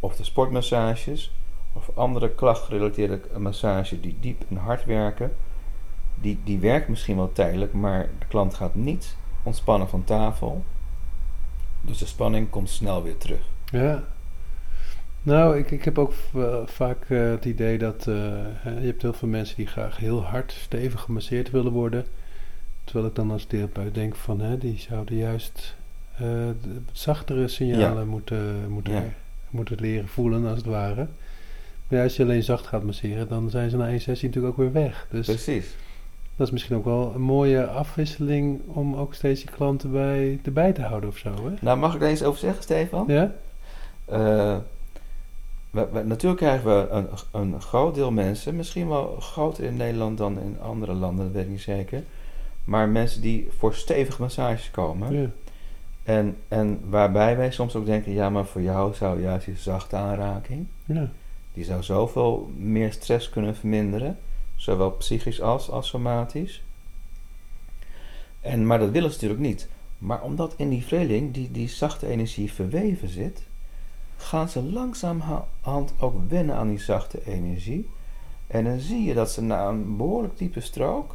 of 0.00 0.16
de 0.16 0.24
sportmassages, 0.24 1.32
of 1.72 1.90
andere 1.94 2.30
klachtgerelateerde 2.30 3.20
massages 3.38 4.00
die 4.00 4.16
diep 4.20 4.44
en 4.48 4.56
hard 4.56 4.84
werken. 4.84 5.32
Die, 6.14 6.38
die 6.44 6.58
werkt 6.58 6.88
misschien 6.88 7.16
wel 7.16 7.32
tijdelijk, 7.32 7.72
maar 7.72 8.08
de 8.18 8.26
klant 8.26 8.54
gaat 8.54 8.74
niet 8.74 9.16
ontspannen 9.42 9.88
van 9.88 10.04
tafel. 10.04 10.64
Dus 11.80 11.98
de 11.98 12.06
spanning 12.06 12.50
komt 12.50 12.70
snel 12.70 13.02
weer 13.02 13.16
terug. 13.16 13.40
Ja. 13.70 14.04
Nou, 15.22 15.58
ik, 15.58 15.70
ik 15.70 15.84
heb 15.84 15.98
ook 15.98 16.12
v- 16.12 16.34
vaak 16.64 17.04
eh, 17.08 17.18
het 17.30 17.44
idee 17.44 17.78
dat 17.78 17.98
eh, 18.06 18.14
je 18.64 18.86
hebt 18.86 19.02
heel 19.02 19.12
veel 19.12 19.28
mensen 19.28 19.56
die 19.56 19.66
graag 19.66 19.96
heel 19.96 20.24
hard, 20.24 20.52
stevig 20.52 21.00
gemasseerd 21.00 21.50
willen 21.50 21.72
worden. 21.72 22.06
Terwijl 22.86 23.06
ik 23.06 23.14
dan 23.14 23.30
als 23.30 23.44
therapeut 23.44 23.94
denk 23.94 24.14
van, 24.14 24.40
hè, 24.40 24.58
die 24.58 24.78
zouden 24.78 25.16
juist 25.16 25.74
eh, 26.14 26.20
de 26.62 26.80
zachtere 26.92 27.48
signalen 27.48 28.08
moeten, 28.08 28.68
moeten, 28.68 28.92
Ja. 28.92 29.02
moeten 29.50 29.76
leren 29.80 30.08
voelen, 30.08 30.46
als 30.46 30.56
het 30.56 30.66
ware. 30.66 31.06
Maar 31.88 31.98
ja, 31.98 32.02
als 32.02 32.16
je 32.16 32.22
alleen 32.22 32.42
zacht 32.42 32.66
gaat 32.66 32.82
masseren, 32.82 33.28
dan 33.28 33.50
zijn 33.50 33.70
ze 33.70 33.76
na 33.76 33.88
één 33.88 34.00
sessie 34.00 34.28
natuurlijk 34.28 34.58
ook 34.58 34.64
weer 34.72 34.82
weg. 34.82 35.06
Dus 35.10 35.26
Precies. 35.26 35.74
dat 36.36 36.46
is 36.46 36.52
misschien 36.52 36.76
ook 36.76 36.84
wel 36.84 37.12
een 37.14 37.20
mooie 37.20 37.66
afwisseling 37.66 38.60
om 38.66 38.94
ook 38.94 39.14
steeds 39.14 39.42
je 39.42 39.48
klanten 39.50 39.92
bij, 39.92 40.38
erbij 40.44 40.72
te 40.72 40.82
houden 40.82 41.08
of 41.08 41.16
zo, 41.16 41.28
hè? 41.34 41.54
Nou, 41.60 41.78
mag 41.78 41.94
ik 41.94 42.00
daar 42.00 42.08
eens 42.08 42.22
over 42.22 42.40
zeggen, 42.40 42.62
Stefan? 42.62 43.04
Ja? 43.08 43.32
Eh, 44.04 44.56
we- 45.70 45.88
we- 45.92 46.02
natuurlijk 46.04 46.40
krijgen 46.40 46.66
we 46.80 46.88
een, 46.90 47.06
een 47.32 47.60
groot 47.60 47.94
deel 47.94 48.10
mensen, 48.10 48.56
misschien 48.56 48.88
wel 48.88 49.16
groter 49.20 49.64
in 49.64 49.76
Nederland 49.76 50.18
dan 50.18 50.40
in 50.40 50.56
andere 50.62 50.92
landen, 50.92 51.24
dat 51.24 51.34
weet 51.34 51.44
ik 51.44 51.50
niet 51.50 51.60
zeker. 51.60 52.02
Maar 52.66 52.88
mensen 52.88 53.20
die 53.20 53.48
voor 53.58 53.74
stevige 53.74 54.22
massages 54.22 54.70
komen. 54.70 55.20
Ja. 55.20 55.30
En, 56.02 56.36
en 56.48 56.80
waarbij 56.88 57.36
wij 57.36 57.50
soms 57.50 57.74
ook 57.74 57.86
denken, 57.86 58.12
ja, 58.12 58.30
maar 58.30 58.46
voor 58.46 58.62
jou 58.62 58.94
zou 58.94 59.20
juist 59.20 59.46
die 59.46 59.56
zachte 59.56 59.96
aanraking, 59.96 60.66
Ja. 60.84 61.10
die 61.52 61.64
zou 61.64 61.82
zoveel 61.82 62.50
meer 62.56 62.92
stress 62.92 63.30
kunnen 63.30 63.56
verminderen. 63.56 64.18
Zowel 64.56 64.90
psychisch 64.90 65.40
als, 65.40 65.70
als 65.70 65.88
somatisch. 65.88 66.62
En, 68.40 68.66
maar 68.66 68.78
dat 68.78 68.90
willen 68.90 69.10
ze 69.10 69.14
natuurlijk 69.14 69.48
niet. 69.48 69.68
Maar 69.98 70.22
omdat 70.22 70.54
in 70.56 70.68
die 70.68 70.84
vreling 70.84 71.34
die, 71.34 71.50
die 71.50 71.68
zachte 71.68 72.06
energie 72.06 72.52
verweven 72.52 73.08
zit, 73.08 73.42
gaan 74.16 74.48
ze 74.48 74.62
langzamerhand 74.62 75.92
ook 75.98 76.14
wennen 76.28 76.56
aan 76.56 76.68
die 76.68 76.80
zachte 76.80 77.26
energie. 77.26 77.88
En 78.46 78.64
dan 78.64 78.78
zie 78.78 79.04
je 79.04 79.14
dat 79.14 79.30
ze 79.30 79.42
na 79.42 79.68
een 79.68 79.96
behoorlijk 79.96 80.38
diepe 80.38 80.60
strook 80.60 81.14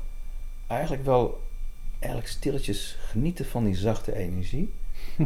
eigenlijk 0.71 1.05
wel 1.05 1.41
eigenlijk 1.99 2.31
stilletjes 2.31 2.97
genieten 2.99 3.45
van 3.45 3.63
die 3.63 3.75
zachte 3.75 4.15
energie. 4.15 4.73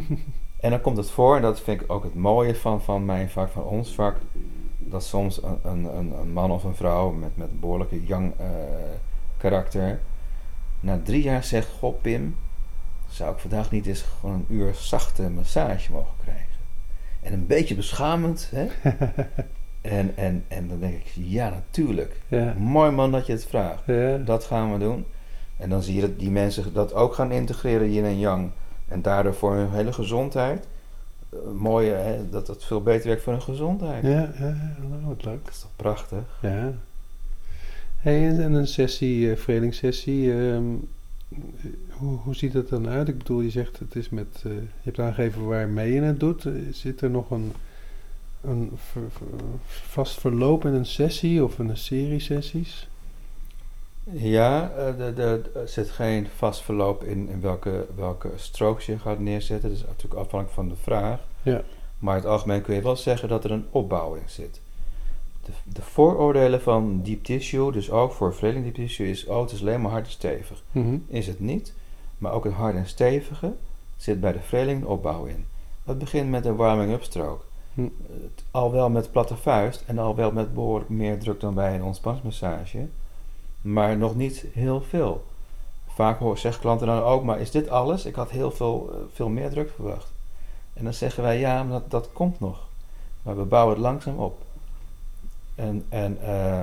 en 0.60 0.70
dan 0.70 0.80
komt 0.80 0.96
het 0.96 1.10
voor, 1.10 1.36
en 1.36 1.42
dat 1.42 1.60
vind 1.60 1.80
ik 1.80 1.92
ook 1.92 2.02
het 2.02 2.14
mooie 2.14 2.54
van, 2.54 2.82
van 2.82 3.04
mijn 3.04 3.30
vak, 3.30 3.50
van 3.50 3.64
ons 3.64 3.94
vak, 3.94 4.16
dat 4.78 5.04
soms 5.04 5.42
een, 5.42 5.58
een, 5.62 6.18
een, 6.18 6.32
man 6.32 6.50
of 6.50 6.64
een 6.64 6.74
vrouw 6.74 7.10
met, 7.10 7.36
met 7.36 7.50
een 7.50 7.60
behoorlijke 7.60 8.04
young 8.04 8.32
eh, 8.38 8.46
karakter 9.36 10.00
na 10.80 11.00
drie 11.04 11.22
jaar 11.22 11.44
zegt, 11.44 11.68
goh 11.78 12.00
Pim, 12.00 12.36
zou 13.08 13.32
ik 13.32 13.38
vandaag 13.38 13.70
niet 13.70 13.86
eens 13.86 14.04
gewoon 14.20 14.34
een 14.34 14.56
uur 14.56 14.74
zachte 14.74 15.30
massage 15.30 15.92
mogen 15.92 16.14
krijgen? 16.22 16.44
En 17.22 17.32
een 17.32 17.46
beetje 17.46 17.74
beschamend, 17.74 18.50
hè? 18.54 18.66
en, 19.98 20.12
en, 20.16 20.44
en 20.48 20.68
dan 20.68 20.80
denk 20.80 20.94
ik, 20.94 21.12
ja 21.14 21.48
natuurlijk. 21.48 22.20
Ja. 22.28 22.54
Mooi 22.58 22.90
man 22.90 23.12
dat 23.12 23.26
je 23.26 23.32
het 23.32 23.46
vraagt. 23.46 23.86
Ja. 23.86 24.16
Dat 24.16 24.44
gaan 24.44 24.72
we 24.72 24.78
doen. 24.78 25.04
En 25.56 25.68
dan 25.70 25.82
zie 25.82 25.94
je 25.94 26.00
dat 26.00 26.18
die 26.18 26.30
mensen 26.30 26.72
dat 26.72 26.94
ook 26.94 27.14
gaan 27.14 27.32
integreren, 27.32 27.92
yin 27.92 28.04
en 28.04 28.18
yang. 28.18 28.50
En 28.88 29.02
daardoor 29.02 29.34
voor 29.34 29.54
hun 29.54 29.70
hele 29.70 29.92
gezondheid. 29.92 30.66
eh, 31.30 31.38
mooie, 31.56 31.90
hè, 31.92 32.30
dat 32.30 32.46
het 32.46 32.64
veel 32.64 32.82
beter 32.82 33.06
werkt 33.08 33.22
voor 33.22 33.32
hun 33.32 33.42
gezondheid. 33.42 34.02
Ja, 34.02 34.32
ja, 34.38 34.46
ja, 34.46 34.76
wat 35.04 35.24
leuk. 35.24 35.44
Dat 35.44 35.52
is 35.54 35.60
toch 35.60 35.70
prachtig? 35.76 36.18
Ja. 36.42 36.72
Hey, 38.00 38.28
en, 38.28 38.42
en 38.42 38.52
een 38.52 38.66
sessie, 38.66 40.24
uh, 40.26 40.58
hoe, 41.90 42.16
hoe 42.18 42.34
ziet 42.34 42.52
dat 42.52 42.68
dan 42.68 42.88
uit? 42.88 43.08
Ik 43.08 43.18
bedoel, 43.18 43.40
je 43.40 43.50
zegt 43.50 43.78
het 43.78 43.96
is 43.96 44.08
met, 44.08 44.26
eh, 44.44 44.52
je 44.52 44.60
hebt 44.82 44.98
aangegeven 44.98 45.46
waarmee 45.46 45.92
je 45.92 46.00
het 46.00 46.20
doet. 46.20 46.48
Zit 46.72 47.00
er 47.00 47.10
nog 47.10 47.30
een, 47.30 47.52
een 48.44 48.70
ver- 48.90 49.10
ver- 49.10 49.26
vast 49.66 50.20
verloop 50.20 50.64
in 50.64 50.72
een 50.72 50.86
sessie 50.86 51.44
of 51.44 51.58
een 51.58 51.76
serie 51.76 52.20
sessies? 52.20 52.88
Ja, 54.12 54.70
eh, 54.70 55.18
er 55.18 55.42
zit 55.64 55.90
geen 55.90 56.28
vast 56.36 56.62
verloop 56.62 57.04
in, 57.04 57.28
in 57.28 57.40
welke, 57.40 57.86
welke 57.94 58.30
strokes 58.36 58.86
je 58.86 58.98
gaat 58.98 59.18
neerzetten. 59.18 59.68
Dat 59.68 59.78
is 59.78 59.84
natuurlijk 59.84 60.20
afhankelijk 60.20 60.54
van 60.54 60.68
de 60.68 60.76
vraag. 60.82 61.20
Ja. 61.42 61.62
Maar 61.98 62.16
in 62.16 62.22
het 62.22 62.30
algemeen 62.30 62.62
kun 62.62 62.74
je 62.74 62.82
wel 62.82 62.96
zeggen 62.96 63.28
dat 63.28 63.44
er 63.44 63.50
een 63.50 63.66
opbouw 63.70 64.14
in 64.14 64.28
zit. 64.28 64.60
De, 65.44 65.52
de 65.64 65.82
vooroordelen 65.82 66.62
van 66.62 67.02
deep 67.02 67.24
tissue, 67.24 67.72
dus 67.72 67.90
ook 67.90 68.12
voor 68.12 68.34
verdeling 68.34 68.64
deep 68.64 68.74
tissue, 68.74 69.10
is 69.10 69.26
oh, 69.26 69.40
het 69.40 69.52
is 69.52 69.60
alleen 69.60 69.80
maar 69.80 69.90
hard 69.90 70.04
en 70.04 70.10
stevig. 70.10 70.62
Mhm. 70.72 70.96
Is 71.06 71.26
het 71.26 71.40
niet, 71.40 71.72
maar 72.18 72.32
ook 72.32 72.44
het 72.44 72.52
harde 72.52 72.78
en 72.78 72.86
stevige 72.86 73.52
zit 73.96 74.20
bij 74.20 74.32
de 74.32 74.40
verdeling 74.40 74.80
een 74.80 74.88
opbouw 74.88 75.24
in. 75.24 75.44
Dat 75.84 75.98
begint 75.98 76.30
met 76.30 76.44
een 76.44 76.56
warming-up 76.56 77.02
stroke. 77.02 77.44
Hm. 77.74 77.88
Al 78.50 78.72
wel 78.72 78.90
met 78.90 79.10
platte 79.12 79.36
vuist 79.36 79.82
en 79.86 79.98
al 79.98 80.14
wel 80.14 80.32
met 80.32 80.54
behoorlijk 80.54 80.90
meer 80.90 81.18
druk 81.18 81.40
dan 81.40 81.54
bij 81.54 81.74
een 81.74 81.82
ontspanningsmassage, 81.82 82.86
maar 83.66 83.96
nog 83.96 84.14
niet 84.14 84.44
heel 84.52 84.80
veel. 84.80 85.24
Vaak 85.86 86.18
hoor, 86.18 86.38
zeggen 86.38 86.60
klanten 86.60 86.86
dan 86.86 87.02
ook, 87.02 87.24
maar 87.24 87.40
is 87.40 87.50
dit 87.50 87.68
alles? 87.68 88.04
Ik 88.04 88.14
had 88.14 88.30
heel 88.30 88.50
veel, 88.50 88.90
eh, 88.92 88.98
veel 89.12 89.28
meer 89.28 89.50
druk 89.50 89.70
verwacht. 89.74 90.12
En 90.72 90.84
dan 90.84 90.94
zeggen 90.94 91.22
wij, 91.22 91.38
ja, 91.38 91.62
maar 91.62 91.72
dat, 91.72 91.90
dat 91.90 92.08
komt 92.12 92.40
nog. 92.40 92.58
Maar 93.22 93.36
we 93.36 93.44
bouwen 93.44 93.74
het 93.74 93.82
langzaam 93.82 94.18
op. 94.18 94.38
En, 95.54 95.84
en, 95.88 96.18
eh, 96.22 96.60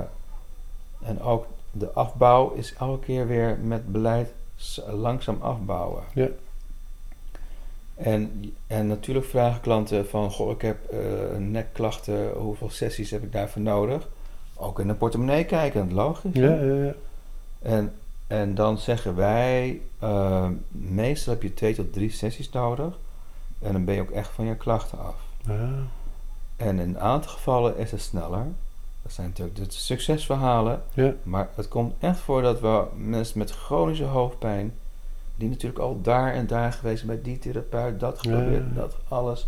en 1.02 1.22
ook 1.22 1.46
de 1.72 1.92
afbouw 1.92 2.52
is 2.52 2.74
elke 2.74 3.06
keer 3.06 3.28
weer 3.28 3.58
met 3.58 3.92
beleid 3.92 4.32
langzaam 4.88 5.38
afbouwen. 5.42 6.04
Ja. 6.14 6.28
En, 7.96 8.54
en 8.68 8.88
natuurlijk 8.88 9.26
vragen 9.26 9.62
klanten 9.62 10.08
van, 10.10 10.32
goh, 10.32 10.52
ik 10.52 10.62
heb 10.62 10.90
eh, 10.90 11.38
nekklachten, 11.38 12.32
hoeveel 12.32 12.70
sessies 12.70 13.12
heb 13.12 13.24
ik 13.24 13.32
daarvoor 13.32 13.62
nodig? 13.62 14.08
Ook 14.64 14.80
in 14.80 14.88
de 14.88 14.94
portemonnee 14.94 15.44
kijken, 15.46 15.94
logisch. 15.94 16.32
Ja, 16.34 16.54
ja, 16.54 16.74
ja. 16.84 16.94
En, 17.62 17.94
en 18.28 18.56
dan 18.56 18.78
zeggen 18.78 19.16
wij, 19.16 19.82
eh, 20.00 20.48
meestal 20.72 21.34
heb 21.34 21.42
je 21.44 21.54
twee 21.54 21.76
tot 21.76 21.94
drie 21.94 22.12
sessies 22.12 22.50
nodig. 22.50 22.98
En 23.60 23.72
dan 23.72 23.86
ben 23.86 23.96
je 23.96 24.02
ook 24.02 24.12
echt 24.12 24.30
van 24.30 24.46
je 24.46 24.56
klachten 24.56 25.00
af. 25.00 25.16
Ah, 25.48 25.54
En 26.56 26.80
in 26.80 26.90
een 26.90 27.00
aantal 27.00 27.32
gevallen 27.32 27.78
is 27.78 27.92
het 27.92 28.02
sneller. 28.02 28.46
Dat 29.02 29.12
zijn 29.12 29.28
natuurlijk 29.28 29.56
de 29.58 29.66
succesverhalen. 29.70 30.82
ja. 30.94 31.14
Maar 31.24 31.50
het 31.56 31.68
komt 31.68 31.94
echt 32.00 32.20
voor 32.20 32.42
dat 32.42 32.60
we 32.60 32.84
mensen 32.96 33.38
met 33.38 33.52
chronische 33.52 34.04
hoofdpijn, 34.04 34.74
die 35.36 35.50
natuurlijk 35.50 35.80
al 35.82 36.02
daar 36.02 36.34
en 36.34 36.48
daar 36.48 36.74
geweest 36.74 37.04
zijn 37.04 37.12
bij 37.16 37.22
die 37.24 37.40
therapeut, 37.40 38.00
dat 38.00 38.20
geprobeerd, 38.20 38.66
Ja. 38.74 38.82
dat 38.82 38.96
alles. 39.08 39.48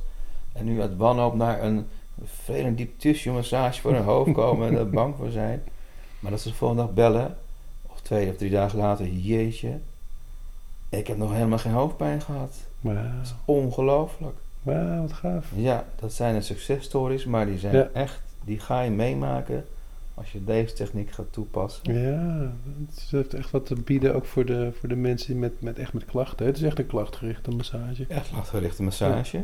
En 0.53 0.65
nu 0.65 0.81
uit 0.81 0.97
wanhoop 0.97 1.35
naar 1.35 1.63
een 1.63 1.87
vervelend 2.23 2.77
diep 2.77 2.99
tissue 2.99 3.33
massage 3.33 3.81
voor 3.81 3.93
hun 3.93 4.03
hoofd 4.03 4.31
komen 4.31 4.67
en 4.67 4.77
er 4.77 4.89
bang 4.89 5.15
voor 5.17 5.29
zijn. 5.31 5.63
Maar 6.19 6.31
dat 6.31 6.41
ze 6.41 6.49
de 6.49 6.55
volgende 6.55 6.83
dag 6.83 6.93
bellen, 6.93 7.37
of 7.87 8.01
twee 8.01 8.29
of 8.29 8.35
drie 8.37 8.49
dagen 8.51 8.77
later, 8.77 9.07
jeetje, 9.07 9.77
ik 10.89 11.07
heb 11.07 11.17
nog 11.17 11.33
helemaal 11.33 11.57
geen 11.57 11.71
hoofdpijn 11.71 12.21
gehad. 12.21 12.55
Dat 12.81 12.95
is 13.23 13.33
ongelooflijk. 13.45 14.35
Wauw, 14.61 15.01
wat 15.01 15.13
gaaf. 15.13 15.45
Ja, 15.55 15.85
dat 15.99 16.13
zijn 16.13 16.33
de 16.35 16.41
successtories, 16.41 17.25
maar 17.25 17.45
die 17.45 17.59
zijn 17.59 17.75
Ja. 17.75 17.89
echt, 17.93 18.19
die 18.43 18.59
ga 18.59 18.81
je 18.81 18.89
meemaken 18.89 19.65
als 20.13 20.31
je 20.31 20.43
deze 20.43 20.73
techniek 20.73 21.11
gaat 21.11 21.25
toepassen. 21.33 21.93
Ja, 22.01 22.51
het 22.89 23.07
heeft 23.09 23.33
echt 23.33 23.51
wat 23.51 23.65
te 23.65 23.75
bieden 23.75 24.15
ook 24.15 24.25
voor 24.25 24.45
de, 24.45 24.71
voor 24.79 24.89
de 24.89 24.95
mensen 24.95 25.39
met, 25.39 25.61
met 25.61 25.79
echt 25.79 25.93
met 25.93 26.05
klachten. 26.05 26.45
Het 26.45 26.57
is 26.57 26.63
echt 26.63 26.79
een 26.79 26.87
klachtgerichte 26.87 27.51
massage. 27.51 28.05
Echt 28.07 28.31
lachtgerichte 28.31 28.83
massage. 28.83 29.43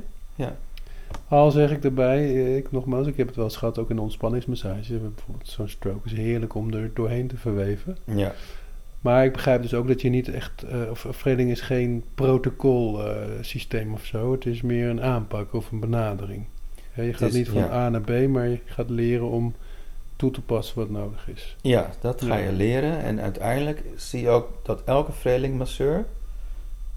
Al 1.28 1.52
zeg 1.52 1.72
ik 1.72 1.84
erbij, 1.84 2.18
eh, 2.20 2.56
ik 2.58 2.72
nogmaals, 2.72 3.08
ik 3.08 3.18
heb 3.18 3.28
het 3.28 3.36
wel 3.36 3.46
eens 3.46 3.58
gehad 3.58 3.78
ook 3.78 3.90
in 3.90 3.96
de 3.96 4.02
ontspanningsmassage. 4.02 4.94
Bijvoorbeeld 4.98 5.48
zo'n 5.50 5.68
stroke 5.70 6.06
is 6.10 6.14
heerlijk 6.14 6.56
om 6.56 6.74
er 6.74 6.92
doorheen 6.94 7.28
te 7.28 7.38
verweven. 7.38 7.98
Ja. 8.04 8.34
Maar 9.02 9.26
ik 9.26 9.32
begrijp 9.34 9.62
dus 9.62 9.74
ook 9.74 9.88
dat 9.88 10.02
je 10.02 10.10
niet 10.10 10.30
echt, 10.30 10.64
eh, 10.64 10.90
of 10.90 11.06
is 11.50 11.62
geen 11.62 12.04
protocolsysteem 12.16 13.44
systeem 13.44 13.94
of 13.94 14.06
zo. 14.06 14.32
Het 14.32 14.46
is 14.46 14.62
meer 14.62 14.90
een 14.90 15.02
aanpak 15.02 15.54
of 15.54 15.72
een 15.72 15.80
benadering. 15.80 16.46
Je 16.96 17.14
gaat 17.14 17.30
is- 17.30 17.36
niet 17.36 17.50
van 17.50 17.58
ja. 17.62 17.72
A 17.72 17.90
naar 17.90 18.02
B, 18.02 18.28
maar 18.28 18.48
je 18.48 18.60
gaat 18.66 18.90
leren 18.90 19.30
om 19.30 19.54
toe 20.16 20.32
te 20.32 20.42
passen 20.42 20.76
wat 20.80 20.90
nodig 20.90 21.30
is. 21.34 21.56
ja, 21.62 21.90
dat 22.02 22.22
ga 22.22 22.36
je 22.36 22.52
leren. 22.52 23.00
En 23.00 23.20
uiteindelijk 23.22 23.84
zie 23.96 24.22
je 24.22 24.30
ook 24.30 24.48
dat 24.64 24.82
elke 24.86 25.12
verdelingmasseur 25.12 26.06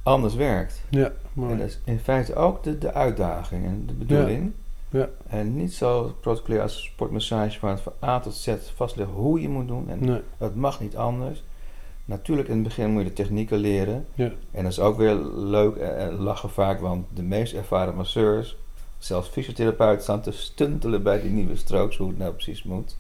anders 0.03 0.35
werkt. 0.35 0.83
Ja, 0.91 1.13
En 1.37 1.59
dat 1.59 1.67
is 1.67 1.81
in 1.85 1.99
feite 1.99 2.35
ook 2.35 2.63
de, 2.63 2.79
de 2.79 2.93
uitdaging 2.93 3.65
en 3.65 3.83
de 3.87 3.93
bedoeling. 3.93 4.53
Ja. 4.91 5.09
En 5.27 5.57
niet 5.57 5.75
zo 5.75 6.17
protocolair 6.21 6.63
als 6.63 6.77
een 6.77 6.83
sportmassage 6.83 7.59
waar 7.61 7.71
het 7.71 7.81
van 7.81 7.93
A 8.03 8.21
tot 8.21 8.35
Z 8.35 8.55
vastlegt 8.75 9.11
hoe 9.11 9.41
je 9.41 9.49
moet 9.49 9.69
doen. 9.69 9.91
En 9.91 10.05
Nee, 10.05 10.21
het 10.39 10.55
mag 10.55 10.81
niet 10.81 10.97
anders. 10.97 11.43
Natuurlijk 12.05 12.49
in 12.49 12.55
het 12.55 12.63
begin 12.63 12.91
moet 12.91 13.03
je 13.03 13.09
de 13.09 13.15
technieken 13.15 13.59
leren. 13.59 14.07
ja. 14.15 14.31
En 14.51 14.63
dat 14.63 14.73
is 14.73 14.81
ook 14.81 14.97
weer 14.97 15.15
leuk 15.35 15.77
en 15.77 15.99
en 15.99 16.15
lachen 16.15 16.51
vaak, 16.51 16.81
want 16.81 17.07
de 17.15 17.23
meest 17.23 17.55
ervaren 17.55 17.95
masseurs, 17.95 18.57
zelfs 18.99 19.29
fysiotherapeuten, 19.29 20.03
staan 20.03 20.21
te 20.21 20.33
stuntelen 20.33 21.03
bij 21.03 21.21
die 21.21 21.31
nieuwe 21.31 21.57
strokes, 21.57 21.97
hoe 21.97 22.09
het 22.09 22.19
nou 22.19 22.33
precies 22.33 22.63
moet. 22.63 22.97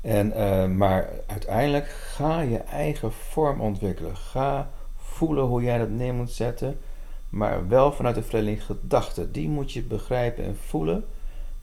En, 0.00 0.32
eh, 0.32 0.66
maar 0.66 1.08
uiteindelijk 1.26 1.88
ga 1.88 2.40
je 2.40 2.58
eigen 2.58 3.12
vorm 3.12 3.60
ontwikkelen. 3.60 4.16
Ga 4.16 4.70
voelen 5.20 5.44
hoe 5.44 5.62
jij 5.62 5.78
dat 5.78 5.90
neer 5.90 6.14
moet 6.14 6.30
zetten, 6.30 6.78
maar 7.28 7.68
wel 7.68 7.92
vanuit 7.92 8.14
de 8.14 8.22
verdeling 8.22 8.64
gedachte. 8.64 9.30
Die 9.30 9.48
moet 9.48 9.72
je 9.72 9.82
begrijpen 9.82 10.44
en 10.44 10.56
voelen. 10.56 11.04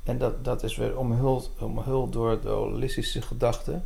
En 0.03 0.17
dat, 0.17 0.45
dat 0.45 0.63
is 0.63 0.75
weer 0.75 0.97
omhuld, 0.97 1.51
omhuld 1.59 2.13
door 2.13 2.41
de 2.41 2.49
holistische 2.49 3.21
gedachte. 3.21 3.81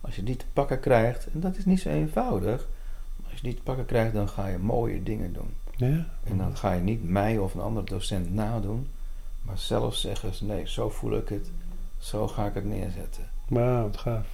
Als 0.00 0.16
je 0.16 0.22
die 0.22 0.36
te 0.36 0.44
pakken 0.52 0.80
krijgt, 0.80 1.26
en 1.32 1.40
dat 1.40 1.56
is 1.56 1.64
niet 1.64 1.80
zo 1.80 1.88
eenvoudig, 1.88 2.68
maar 3.16 3.30
als 3.30 3.40
je 3.40 3.46
die 3.46 3.54
te 3.54 3.62
pakken 3.62 3.86
krijgt, 3.86 4.12
dan 4.12 4.28
ga 4.28 4.46
je 4.46 4.58
mooie 4.58 5.02
dingen 5.02 5.32
doen. 5.32 5.54
Ja? 5.76 6.06
En 6.24 6.38
dan 6.38 6.56
ga 6.56 6.72
je 6.72 6.80
niet 6.80 7.08
mij 7.08 7.38
of 7.38 7.54
een 7.54 7.60
andere 7.60 7.86
docent 7.86 8.34
nadoen, 8.34 8.86
maar 9.42 9.58
zelf 9.58 9.94
zeggen: 9.94 10.46
nee, 10.46 10.68
zo 10.68 10.90
voel 10.90 11.16
ik 11.16 11.28
het, 11.28 11.50
zo 11.98 12.28
ga 12.28 12.46
ik 12.46 12.54
het 12.54 12.64
neerzetten. 12.64 13.24
Wauw, 13.48 13.82
wat 13.82 13.96
gaaf. 13.96 14.33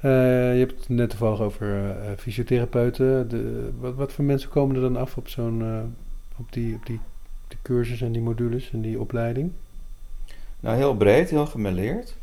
Eh, 0.00 0.10
je 0.52 0.58
hebt 0.58 0.78
het 0.78 0.88
net 0.88 1.10
toevallig 1.10 1.40
over 1.40 1.90
eh, 1.90 2.10
fysiotherapeuten. 2.18 3.28
De, 3.28 3.70
wat, 3.78 3.94
wat 3.94 4.12
voor 4.12 4.24
mensen 4.24 4.50
komen 4.50 4.76
er 4.76 4.82
dan 4.82 4.96
af 4.96 5.16
op 5.16 5.28
zo'n 5.28 5.62
op 6.36 6.52
die, 6.52 6.74
op 6.74 6.86
die, 6.86 7.00
die 7.48 7.58
cursus 7.62 8.00
en 8.00 8.12
die 8.12 8.22
modules 8.22 8.70
en 8.72 8.80
die 8.80 9.00
opleiding? 9.00 9.52
Nou, 10.60 10.76
heel 10.76 10.96
breed, 10.96 11.30
heel 11.30 11.46
gemêleerd. 11.46 12.14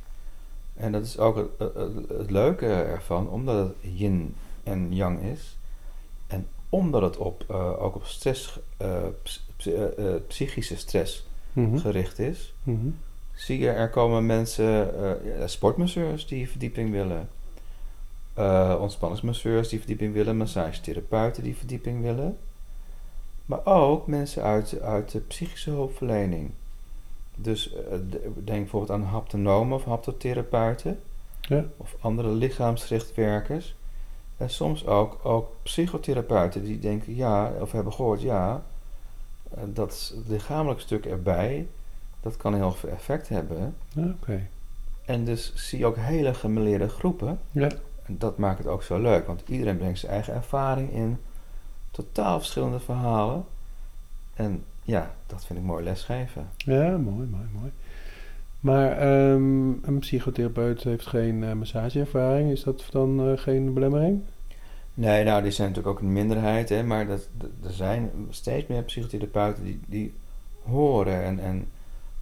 En 0.76 0.92
dat 0.92 1.06
is 1.06 1.18
ook 1.18 1.36
het, 1.36 1.74
het, 1.76 2.10
het 2.18 2.32
leuke 2.32 2.66
ervan, 2.66 3.30
omdat 3.30 3.68
het 3.68 3.76
yin 3.94 4.36
en 4.64 4.96
yang 4.96 5.22
is. 5.24 5.58
En 6.28 6.48
omdat 6.70 7.02
het 7.02 7.18
op, 7.18 7.50
ook 7.80 7.96
op 7.96 8.06
stress, 8.06 8.60
ps- 9.24 9.46
ps- 9.58 9.70
psychische 10.28 10.78
stress 10.78 11.26
Mhm, 11.54 11.78
gericht 11.78 12.20
is. 12.20 12.54
mhm. 12.64 12.88
Zie 13.34 13.60
je, 13.60 13.70
er 13.70 13.90
komen 13.90 14.26
mensen, 14.26 14.90
sportmasseurs 15.46 16.28
die 16.28 16.50
verdieping 16.50 16.92
willen. 16.92 17.30
Eh 18.38 18.78
ontspanningsmasseurs 18.80 19.70
die 19.70 19.80
verdieping 19.80 20.14
willen. 20.14 20.38
Massagetherapeuten 20.38 21.44
die 21.44 21.56
verdieping 21.56 22.02
willen. 22.02 22.38
Maar 23.46 23.66
ook 23.66 24.08
mensen 24.08 24.44
uit, 24.44 24.82
uit 24.82 25.12
de 25.12 25.20
psychische 25.20 25.70
hulpverlening. 25.70 26.52
Dus 27.36 27.74
eh, 27.74 27.80
de- 28.10 28.32
denk 28.44 28.60
bijvoorbeeld 28.62 28.92
aan 28.92 29.04
haptonomen 29.08 29.76
of 29.78 29.84
haptotherapeuten. 29.84 31.00
Ja. 31.42 31.66
Of 31.78 31.96
andere 32.00 32.30
lichaamsgericht 32.30 33.16
werkers. 33.16 33.76
En 34.38 34.50
soms 34.50 34.86
ook, 34.86 35.20
ook 35.26 35.52
psychotherapeuten 35.64 36.64
die 36.64 36.80
denken, 36.80 37.16
ja, 37.16 37.52
of 37.60 37.72
hebben 37.72 37.94
gehoord, 37.94 38.22
ja, 38.22 38.64
eh, 39.54 39.62
dat 39.66 40.14
lichamelijk 40.28 40.80
stuk 40.80 41.06
erbij, 41.06 41.68
dat 42.22 42.38
kan 42.38 42.54
heel 42.56 42.72
veel 42.72 42.90
effect 42.90 43.30
hebben. 43.30 43.76
Ja, 43.94 44.14
Oké. 44.22 44.48
En 45.06 45.26
dus 45.26 45.52
zie 45.56 45.80
je 45.80 45.86
ook 45.86 45.98
hele 45.98 46.34
gemêleerde 46.34 46.88
groepen. 46.90 47.40
Ja. 47.52 47.70
En 48.08 48.16
dat 48.18 48.38
maakt 48.38 48.58
het 48.58 48.68
ook 48.68 48.84
zo 48.84 49.00
leuk, 49.02 49.28
want 49.28 49.42
iedereen 49.48 49.78
brengt 49.78 50.00
zijn 50.00 50.12
eigen 50.12 50.34
ervaring 50.34 50.92
in. 50.92 51.18
Totaal 51.92 52.38
verschillende 52.38 52.80
verhalen. 52.80 53.46
En 54.34 54.64
ja, 54.84 55.12
dat 55.26 55.46
vind 55.46 55.60
ik 55.60 55.66
mooi 55.66 55.84
lesgeven. 55.84 56.50
Ja, 56.58 56.98
mooi, 56.98 57.28
mooi, 57.28 57.48
mooi. 57.60 57.72
Maar 58.60 58.92
ehm, 58.92 59.70
een 59.82 60.00
psychotherapeut 60.00 60.84
heeft 60.84 61.08
geen 61.08 61.44
eh, 61.44 61.54
massageervaring. 61.54 62.52
Is 62.52 62.64
dat 62.64 62.86
dan 62.92 63.30
eh, 63.30 63.38
geen 63.38 63.74
belemmering? 63.74 64.22
Nee, 64.94 65.24
nou, 65.24 65.42
die 65.42 65.52
zijn 65.52 65.68
natuurlijk 65.68 65.96
ook 65.98 66.04
een 66.04 66.14
minderheid, 66.14 66.70
hè, 66.70 66.84
maar 66.84 67.08
dat, 67.08 67.28
er 67.64 67.72
zijn 67.72 68.12
steeds 68.30 68.68
meer 68.68 68.84
psychotherapeuten 68.84 69.64
die, 69.64 69.80
die 69.86 70.14
horen 70.64 71.24
en, 71.24 71.40
en 71.40 71.68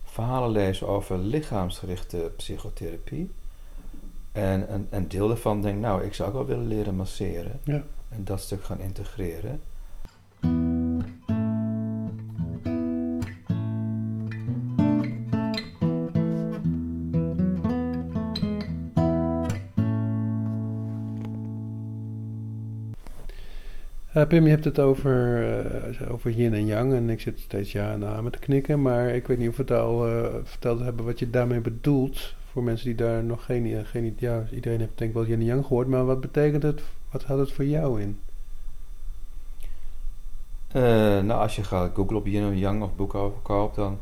verhalen 0.04 0.50
lezen 0.50 0.88
over 0.88 1.18
lichaamsgerichte 1.18 2.32
psychotherapie. 2.38 3.32
En 4.36 4.74
een, 4.74 4.88
een 4.90 5.08
deel 5.08 5.28
daarvan 5.28 5.62
denkt, 5.62 5.82
nou, 5.82 6.04
ik 6.04 6.14
zou 6.14 6.30
ook 6.30 6.36
wel 6.36 6.46
willen 6.46 6.68
leren 6.68 6.96
masseren. 6.96 7.60
Ja. 7.64 7.84
En 8.10 8.24
dat 8.24 8.40
stuk 8.42 8.64
gaan 8.64 8.80
integreren. 8.80 9.62
Eh, 24.14 24.28
Pim, 24.28 24.44
je 24.44 24.50
hebt 24.50 24.66
het 24.66 24.80
over, 24.80 25.44
eh, 26.00 26.12
over 26.12 26.32
yin 26.32 26.54
en 26.54 26.66
yang. 26.66 26.94
En 26.94 27.10
ik 27.10 27.22
zit 27.22 27.40
steeds 27.40 27.72
ja 27.72 27.92
en 27.92 28.06
amen 28.06 28.32
te 28.32 28.40
knikken. 28.40 28.82
Maar 28.82 29.10
ik 29.10 29.28
weet 29.28 29.38
niet 29.38 29.50
of 29.50 29.56
we 29.56 29.62
het 29.62 29.72
al 29.72 30.08
eh, 30.08 30.34
verteld 30.44 30.80
hebben 30.80 31.06
wat 31.06 31.20
je 31.20 31.30
daarmee 31.30 31.62
bedoelt. 31.62 32.36
Voor 32.56 32.64
mensen 32.64 32.86
die 32.86 32.96
daar 32.96 33.24
nog 33.24 33.46
geen, 33.46 33.66
eh, 33.66 33.86
geen 33.86 34.16
ja, 34.18 34.44
iedereen 34.52 34.80
heeft 34.80 34.98
denk 34.98 35.10
ik 35.10 35.16
wel 35.16 35.26
yin 35.26 35.40
en 35.40 35.46
yang 35.46 35.66
gehoord. 35.66 35.88
Maar 35.88 36.06
wat 36.06 36.22
betekent 36.22 36.64
het? 36.64 36.82
Wat 37.12 37.24
houdt 37.24 37.42
het 37.42 37.52
voor 37.52 37.66
jou 37.66 38.02
in? 38.02 38.20
Eh, 40.68 40.82
nou, 41.22 41.32
als 41.32 41.56
je 41.56 41.64
gaat 41.64 41.92
googlen 41.96 42.18
op 42.18 42.26
yin 42.26 42.44
en 42.44 42.58
yang 42.58 42.84
of 42.84 42.96
boeken 42.96 43.20
over 43.20 43.40
koopt, 43.42 43.76
dan, 43.76 44.00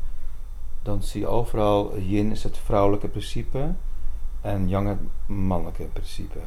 dan 0.82 1.04
zie 1.04 1.22
je 1.22 1.28
overal 1.28 1.98
yin 1.98 2.32
is 2.32 2.44
het 2.44 2.58
vrouwelijke 2.58 3.08
principe 3.08 3.72
en 4.42 4.70
yang 4.70 4.88
het 4.88 5.00
mannelijke 5.26 5.84
principe. 5.84 6.39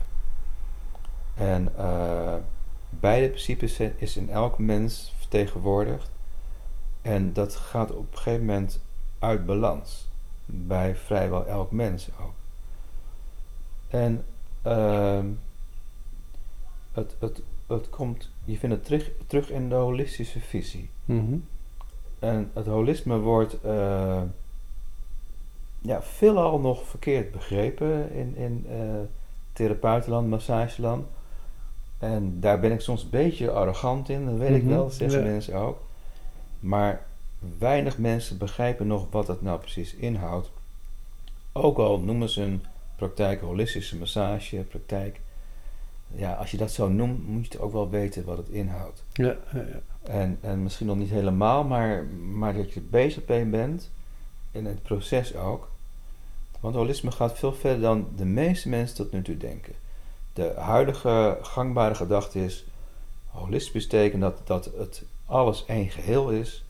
En 1.35 1.73
eh, 1.77 2.35
beide 2.91 3.29
principes 3.29 3.75
zijn- 3.75 3.95
is 3.97 4.17
in 4.17 4.31
elk 4.31 4.59
mens 4.59 5.13
vertegenwoordigd. 5.19 6.11
En 7.03 7.33
dat 7.33 7.57
gaat 7.57 7.91
op 7.91 8.13
een 8.13 8.19
gegeven 8.19 8.47
moment 8.47 8.81
uit 9.19 9.47
balans. 9.47 10.06
Bij 10.47 10.97
vrijwel 10.97 11.47
elk 11.47 11.71
mens 11.71 12.09
ook. 12.21 12.33
En 13.89 14.25
ehm, 14.63 15.27
het, 16.93 17.17
het, 17.19 17.41
het 17.67 17.91
komt, 17.91 18.31
je 18.45 18.57
vindt 18.59 18.75
het 18.77 18.85
terug, 18.85 19.11
terug 19.27 19.51
in 19.51 19.69
de 19.69 19.75
holistische 19.75 20.41
visie. 20.41 20.91
Mhm. 21.05 21.37
En 22.19 22.51
het 22.53 22.67
holisme 22.67 23.19
wordt 23.19 23.61
eh, 23.61 24.23
ja, 25.79 26.03
veelal 26.03 26.59
nog 26.61 26.87
verkeerd 26.87 27.33
begrepen 27.33 28.13
in, 28.13 28.37
in 28.37 28.67
eh, 28.69 28.79
therapeutenland, 29.53 30.29
massageland. 30.29 31.07
En 31.99 32.41
daar 32.41 32.61
ben 32.61 32.73
ik 32.73 32.81
soms 32.81 33.03
een 33.03 33.11
beetje 33.11 33.51
arrogant 33.51 34.09
in, 34.09 34.27
dat 34.27 34.37
weet 34.39 34.57
ik 34.57 34.63
Mhm, 34.63 34.73
wel, 34.73 34.91
zeggen 34.91 35.25
ja. 35.25 35.31
mensen 35.31 35.55
ook. 35.55 35.79
Maar 36.61 37.06
weinig 37.59 37.99
mensen 37.99 38.39
begrijpen 38.39 38.87
nog 38.87 39.07
wat 39.11 39.29
het 39.29 39.43
nou 39.43 39.59
precies 39.59 39.95
inhoudt. 39.95 40.51
Ook 41.53 41.79
al 41.79 42.01
noemen 42.01 42.29
ze 42.29 42.41
hun 42.41 42.65
praktijk 42.97 43.41
holistische 43.41 43.97
massage, 43.97 44.57
praktijk. 44.57 45.21
Ja, 46.15 46.33
als 46.33 46.51
je 46.51 46.57
dat 46.57 46.71
zo 46.71 46.89
noemt, 46.89 47.29
moet 47.29 47.53
je 47.53 47.61
ook 47.61 47.73
wel 47.73 47.91
weten 47.91 48.25
wat 48.25 48.37
het 48.37 48.49
inhoudt. 48.49 49.03
Ja, 49.13 49.37
ja, 49.53 49.61
ja. 49.61 49.81
En, 50.03 50.39
en 50.41 50.63
misschien 50.63 50.87
nog 50.87 50.97
niet 50.97 51.11
helemaal, 51.11 51.65
maar, 51.65 52.05
maar 52.33 52.55
dat 52.55 52.73
je 52.73 52.81
bezig 52.81 53.23
mee 53.27 53.45
bent. 53.45 53.91
In 54.51 54.67
het 54.67 54.83
proces 54.83 55.35
ook. 55.35 55.69
Want 56.61 56.75
holisme 56.75 57.11
gaat 57.11 57.39
veel 57.39 57.53
verder 57.53 57.81
dan 57.81 58.09
de 58.17 58.25
meeste 58.25 58.69
mensen 58.69 58.97
tot 58.97 59.13
nu 59.13 59.23
toe 59.23 59.37
denken. 59.37 59.75
De 60.33 60.53
huidige 60.57 61.39
gangbare 61.43 61.95
gedachte 61.95 62.45
is: 62.45 62.65
holistisch 63.27 63.87
betekent 63.87 64.23
dat, 64.23 64.41
dat 64.45 64.65
het 64.77 65.03
alles 65.27 65.65
één 65.67 65.91
geheel 65.91 66.31
is. 66.31 66.65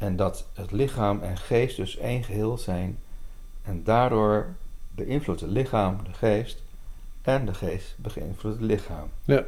En 0.00 0.16
dat 0.16 0.44
het 0.54 0.72
lichaam 0.72 1.22
en 1.22 1.36
geest 1.36 1.76
dus 1.76 1.96
één 1.96 2.24
geheel 2.24 2.58
zijn. 2.58 2.98
En 3.62 3.84
daardoor 3.84 4.46
beïnvloedt 4.94 5.40
het 5.40 5.50
lichaam 5.50 5.96
de 6.04 6.12
geest. 6.12 6.62
En 7.22 7.46
de 7.46 7.54
geest 7.54 7.94
beïnvloedt 7.96 8.56
het 8.56 8.66
lichaam. 8.66 9.08
Ja. 9.24 9.44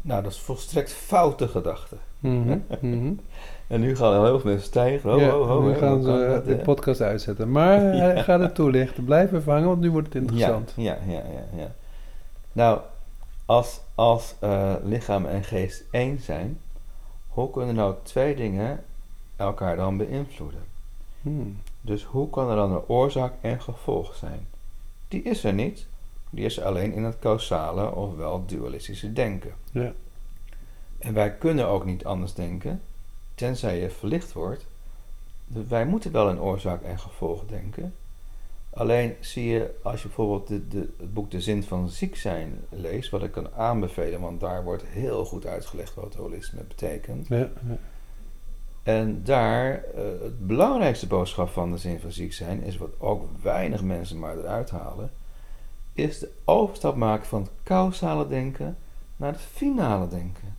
Nou, 0.00 0.22
dat 0.22 0.32
is 0.32 0.38
volstrekt 0.38 0.92
foute 0.92 1.48
gedachte. 1.48 1.96
Mhm, 2.18 2.58
mhm. 2.80 3.12
En 3.66 3.80
nu 3.80 3.96
gaan 3.96 4.24
heel 4.24 4.40
veel 4.40 4.50
mensen 4.50 4.68
stijgen. 4.68 5.10
Ho, 5.10 5.20
ja, 5.20 5.30
ho, 5.30 5.44
ho, 5.44 5.62
nu 5.62 5.74
gaan 5.74 6.02
ze 6.02 6.24
eh, 6.24 6.30
dat, 6.30 6.46
de 6.46 6.56
podcast 6.56 7.00
uitzetten. 7.00 7.50
Maar 7.50 7.80
hij 8.02 8.22
gaat 8.22 8.40
het 8.40 8.54
toelichten. 8.54 9.04
Blijf 9.04 9.32
even 9.32 9.52
hangen, 9.52 9.68
want 9.68 9.80
nu 9.80 9.90
wordt 9.90 10.06
het 10.06 10.16
interessant. 10.22 10.72
Ja, 10.76 10.98
ja, 11.06 11.12
ja, 11.12 11.22
ja. 11.32 11.58
ja. 11.62 11.74
Nou, 12.52 12.80
als, 13.46 13.80
als 13.94 14.34
eh, 14.38 14.74
lichaam 14.84 15.26
en 15.26 15.44
geest 15.44 15.84
één 15.90 16.18
zijn, 16.20 16.58
hoe 17.28 17.50
kunnen 17.50 17.74
nou 17.74 17.94
twee 18.02 18.36
dingen 18.36 18.80
elkaar 19.36 19.76
dan 19.76 19.96
beïnvloeden? 19.96 20.62
Hmm. 21.22 21.60
Dus 21.80 22.04
hoe 22.04 22.30
kan 22.30 22.50
er 22.50 22.56
dan 22.56 22.72
een 22.72 22.86
oorzaak 22.86 23.32
en 23.40 23.60
gevolg 23.60 24.14
zijn? 24.14 24.46
Die 25.08 25.22
is 25.22 25.44
er 25.44 25.52
niet. 25.52 25.86
Die 26.30 26.44
is 26.44 26.60
alleen 26.60 26.92
in 26.92 27.04
het 27.04 27.18
causale 27.18 27.94
ofwel 27.94 28.44
dualistische 28.46 29.12
denken. 29.12 29.52
Ja. 29.70 29.92
En 30.98 31.14
wij 31.14 31.32
kunnen 31.32 31.66
ook 31.66 31.84
niet 31.84 32.04
anders 32.04 32.34
denken, 32.34 32.80
tenzij 33.34 33.80
je 33.80 33.90
verlicht 33.90 34.32
wordt. 34.32 34.66
Dus 35.46 35.66
wij 35.68 35.86
moeten 35.86 36.12
wel 36.12 36.30
in 36.30 36.40
oorzaak 36.40 36.82
en 36.82 36.98
gevolg 36.98 37.46
denken. 37.46 37.94
Alleen 38.70 39.14
zie 39.20 39.46
je, 39.46 39.74
als 39.82 40.02
je 40.02 40.06
bijvoorbeeld 40.06 40.48
de, 40.48 40.68
de, 40.68 40.88
het 40.98 41.14
boek 41.14 41.30
De 41.30 41.40
Zin 41.40 41.62
van 41.62 41.88
Ziek 41.88 42.16
zijn 42.16 42.60
leest, 42.68 43.10
wat 43.10 43.22
ik 43.22 43.32
kan 43.32 43.54
aanbevelen, 43.54 44.20
want 44.20 44.40
daar 44.40 44.64
wordt 44.64 44.84
heel 44.86 45.24
goed 45.24 45.46
uitgelegd 45.46 45.94
wat 45.94 46.14
holisme 46.14 46.62
betekent. 46.62 47.28
Ja, 47.28 47.36
ja. 47.36 47.78
En 48.86 49.20
daar, 49.24 49.72
eh, 49.84 50.02
het 50.22 50.46
belangrijkste 50.46 51.06
boodschap 51.06 51.48
van 51.48 51.70
de 51.72 51.78
zin 51.78 52.00
van 52.00 52.12
ziek 52.12 52.32
zijn, 52.32 52.62
is 52.62 52.76
wat 52.76 52.88
ook 52.98 53.24
weinig 53.42 53.82
mensen 53.82 54.18
maar 54.18 54.36
eruit 54.38 54.70
halen, 54.70 55.10
is 55.92 56.18
de 56.18 56.30
overstap 56.44 56.96
maken 56.96 57.26
van 57.26 57.40
het 57.42 57.50
causale 57.62 58.28
denken 58.28 58.76
naar 59.16 59.32
het 59.32 59.40
finale 59.52 60.08
denken. 60.08 60.56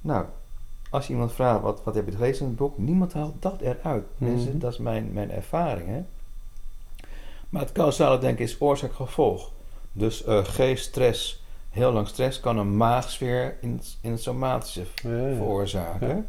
Nou, 0.00 0.24
als 0.90 1.06
je 1.06 1.12
iemand 1.12 1.32
vraagt, 1.32 1.60
wat, 1.62 1.80
wat 1.84 1.94
heb 1.94 2.06
je 2.06 2.12
gelezen 2.12 2.42
in 2.42 2.48
het 2.48 2.56
boek? 2.58 2.78
Niemand 2.78 3.12
haalt 3.12 3.42
dat 3.42 3.60
eruit. 3.60 4.04
Mensen, 4.16 4.48
Mhm. 4.50 4.58
dat 4.58 4.72
is 4.72 4.78
mijn, 4.78 5.12
mijn 5.12 5.30
ervaring. 5.30 5.88
Hè? 5.88 6.02
Maar 7.48 7.62
het 7.62 7.72
causale 7.72 8.18
denken 8.18 8.44
is 8.44 8.60
oorzaak-gevolg. 8.60 9.50
Dus 9.92 10.24
eh 10.24 10.44
geest, 10.44 10.84
stress, 10.84 11.42
heel 11.70 11.92
lang 11.92 12.08
stress 12.08 12.40
kan 12.40 12.58
een 12.58 12.76
maagsfeer 12.76 13.56
in, 13.60 13.72
het- 13.72 13.96
in 14.00 14.10
het 14.10 14.22
somatische 14.22 14.84
Ja, 15.02 15.26
ja. 15.28 15.34
veroorzaken. 15.34 16.08
Ja. 16.08 16.24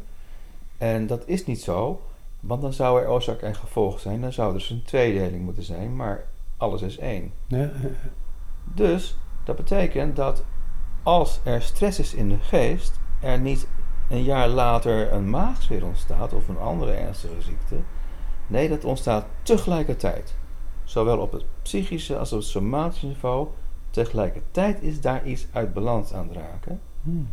En 0.78 1.06
dat 1.06 1.22
is 1.26 1.46
niet 1.46 1.60
zo, 1.60 2.00
want 2.40 2.62
dan 2.62 2.72
zou 2.72 3.00
er 3.00 3.10
oorzaak 3.10 3.40
en 3.40 3.54
gevolg 3.54 4.00
zijn. 4.00 4.20
Dan 4.20 4.32
zou 4.32 4.48
er 4.48 4.58
dus 4.58 4.70
een 4.70 4.82
tweedeling 4.84 5.44
moeten 5.44 5.62
zijn, 5.62 5.96
maar 5.96 6.24
alles 6.56 6.82
is 6.82 6.98
één. 6.98 7.32
Ja. 7.46 7.70
Dus 8.64 9.16
dat 9.44 9.56
betekent 9.56 10.16
dat 10.16 10.44
als 11.02 11.40
er 11.42 11.62
stress 11.62 11.98
is 11.98 12.14
in 12.14 12.28
de 12.28 12.38
geest, 12.38 13.00
er 13.20 13.38
niet 13.38 13.68
een 14.08 14.22
jaar 14.22 14.48
later 14.48 15.12
een 15.12 15.30
maagsfeer 15.30 15.84
ontstaat 15.84 16.32
of 16.32 16.48
een 16.48 16.58
andere 16.58 16.92
ernstige 16.92 17.42
ziekte. 17.42 17.76
Nee, 18.46 18.68
dat 18.68 18.84
ontstaat 18.84 19.26
tegelijkertijd. 19.42 20.34
Zowel 20.84 21.18
op 21.18 21.32
het 21.32 21.44
psychische 21.62 22.18
als 22.18 22.32
op 22.32 22.38
het 22.38 22.48
somatische 22.48 23.06
niveau. 23.06 23.48
Tegelijkertijd 23.90 24.82
is 24.82 25.00
daar 25.00 25.26
iets 25.26 25.46
uit 25.52 25.74
balans 25.74 26.12
aan 26.12 26.28
het 26.28 26.36
raken. 26.36 26.80
Hmm. 27.02 27.28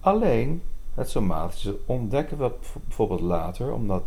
Alleen 0.00 0.62
het 0.94 1.10
somatische 1.10 1.78
ontdekken 1.86 2.38
we 2.38 2.48
bijv- 2.48 2.84
bijvoorbeeld 2.86 3.20
later, 3.20 3.72
omdat 3.72 4.02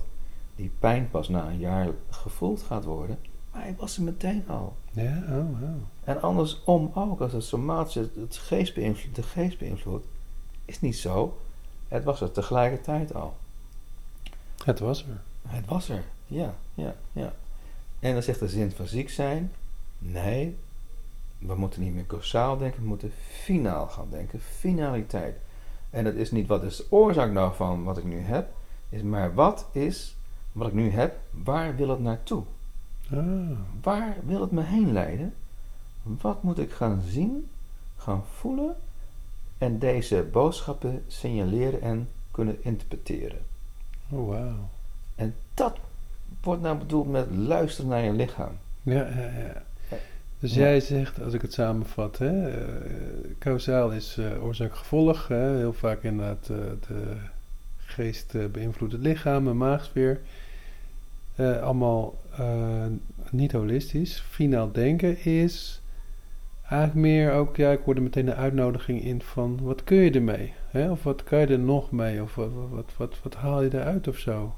die 0.56 0.71
pijn 0.80 1.10
pas 1.10 1.30
na 1.30 1.48
een 1.48 1.60
jaar 1.60 1.88
gevoeld 2.10 2.62
gaat 2.62 2.84
worden. 2.84 3.19
Maar 3.52 3.62
hij 3.62 3.76
was 3.78 3.98
er 3.98 4.04
meteen 4.04 4.43
al. 4.48 4.76
Ja, 4.91 5.24
oh, 5.30 5.62
oh. 5.62 5.69
En 6.04 6.21
andersom 6.21 6.91
ook, 6.93 7.21
als 7.21 7.32
het 7.32 7.43
somatische 7.43 8.10
het 8.19 8.38
geest 8.38 8.74
beïnvloedt, 8.74 9.15
de 9.15 9.24
geest 9.24 9.58
beïnvloedt, 9.58 10.06
is 10.65 10.82
niet 10.82 10.98
zo. 10.98 11.38
Het 11.88 12.04
was 12.04 12.21
er 12.21 12.32
tegelijkertijd 12.32 13.13
al. 13.15 13.36
Het 14.63 14.80
was 14.80 15.06
er. 15.06 15.21
Het 15.48 15.65
was 15.65 15.89
er, 15.89 16.04
ja, 16.28 16.56
ja, 16.74 16.95
ja. 17.12 17.34
En 18.00 18.13
dan 18.13 18.24
zegt 18.24 18.39
de 18.39 18.50
zin 18.50 18.71
van 18.71 18.88
ziek 18.88 19.10
zijn, 19.10 19.52
nee, 19.98 20.58
we 21.38 21.56
moeten 21.56 21.82
niet 21.82 21.93
meer 21.93 22.06
causaal 22.06 22.58
denken, 22.58 22.82
we 22.82 22.88
moeten 22.88 23.12
finaal 23.43 23.88
gaan 23.88 24.08
denken, 24.10 24.39
finaliteit. 24.41 25.38
En 25.95 26.03
dat 26.03 26.13
is 26.13 26.31
niet 26.31 26.47
wat 26.47 26.63
is 26.63 26.77
de 26.77 26.86
oorzaak 26.89 27.31
nou 27.31 27.55
van 27.55 27.84
wat 27.84 27.97
ik 27.97 28.03
nu 28.03 28.19
heb, 28.19 28.47
is 28.89 29.01
maar 29.01 29.34
wat 29.34 29.65
is 29.71 30.15
wat 30.51 30.67
ik 30.67 30.73
nu 30.73 30.89
heb, 30.89 31.17
waar 31.43 31.75
wil 31.75 31.89
het 31.89 31.99
naartoe? 31.99 32.43
Ah, 33.12 33.19
Waar 33.81 34.15
wil 34.25 34.41
het 34.41 34.51
me 34.51 34.62
heen 34.63 34.91
leiden? 34.91 35.34
Wat 36.03 36.43
moet 36.43 36.60
ik 36.60 36.71
gaan 36.71 37.01
zien, 37.08 37.49
gaan 37.97 38.23
voelen 38.38 38.75
en 39.58 39.79
deze 39.79 40.27
boodschappen 40.31 41.03
signaleren 41.08 41.81
en 41.81 42.10
kunnen 42.31 42.63
interpreteren? 42.63 43.39
oh, 44.10 44.27
wauw. 44.29 44.69
En 45.15 45.36
dat 45.53 45.77
wordt 46.43 46.62
nou 46.62 46.77
bedoeld 46.77 47.10
met 47.12 47.31
luisteren 47.36 47.89
naar 47.89 48.03
je 48.03 48.12
lichaam. 48.13 48.51
Ja, 48.81 49.08
ja, 49.08 49.38
ja. 49.38 49.63
Dus 50.39 50.54
Ja. 50.54 50.60
jij 50.62 50.80
zegt, 50.80 51.21
als 51.21 51.34
ik 51.34 51.41
het 51.41 51.54
samenvat, 51.54 52.17
hè, 52.17 52.50
eh, 52.50 52.63
causaal 53.39 53.91
is 53.91 54.17
eh, 54.17 54.43
oorzaak-gevolg. 54.43 55.28
heel 55.28 55.74
vaak 55.74 56.04
inderdaad 56.04 56.50
eh, 56.50 56.58
de 56.88 57.04
geest 57.78 58.52
beïnvloedt 58.52 58.93
het 58.93 59.02
lichaam, 59.02 59.48
een 59.48 59.58
maagsfeer. 59.58 60.19
Allemaal 61.62 62.15
niet 63.30 63.52
holistisch. 63.52 64.24
Finaal 64.30 64.71
denken 64.71 65.26
is 65.26 65.82
eigenlijk 66.69 66.93
meer 67.08 67.32
ook, 67.32 67.56
ja, 67.56 67.71
ik 67.71 67.80
hoorde 67.86 68.02
meteen 68.02 68.26
de 68.26 68.34
uitnodiging 68.34 69.04
in 69.04 69.21
van, 69.21 69.60
wat 69.62 69.84
kun 69.84 69.98
je 69.98 70.12
ermee? 70.12 70.54
Hè? 70.71 70.91
Of 70.91 71.04
wat 71.04 71.24
kan 71.24 71.39
je 71.39 71.48
er 71.48 71.60
nog 71.60 71.91
mee? 71.91 72.21
Of 72.21 72.36
wat, 72.36 72.50
wat, 72.69 72.91
wat, 72.98 73.15
wat 73.24 73.36
haal 73.36 73.62
je 73.62 73.74
eruit 73.74 74.08
of 74.08 74.17
zo? 74.17 74.56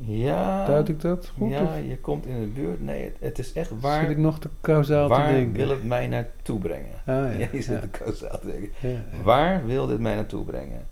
Ja, 0.00 0.66
Duid 0.66 0.88
ik 0.88 1.00
dat 1.00 1.32
goed? 1.38 1.50
ja 1.50 1.62
of 1.62 1.68
je 1.88 1.98
komt 1.98 2.26
in 2.26 2.40
de 2.40 2.46
buurt. 2.46 2.80
Nee, 2.80 3.04
het, 3.04 3.16
het 3.20 3.38
is 3.38 3.52
echt 3.52 3.68
zit 3.68 3.80
waar, 3.80 4.10
ik 4.10 4.16
nog 4.16 4.38
te 4.38 4.48
causaal 4.60 5.08
te 5.08 5.14
waar 5.14 5.32
denken? 5.32 5.52
wil 5.52 5.68
het 5.68 5.84
mij 5.84 6.06
naartoe 6.06 6.58
brengen? 6.58 6.94
Ah, 6.94 7.04
ja, 7.06 7.30
Ja, 7.30 7.48
je 7.52 7.62
zit 7.62 7.74
ja, 7.74 7.80
de 7.80 7.90
te 8.38 8.46
denken. 8.46 8.70
ja, 8.90 8.98
Waar 9.22 9.66
wil 9.66 9.86
dit 9.86 9.98
mij 10.00 10.14
naartoe 10.14 10.44
brengen? 10.44 10.86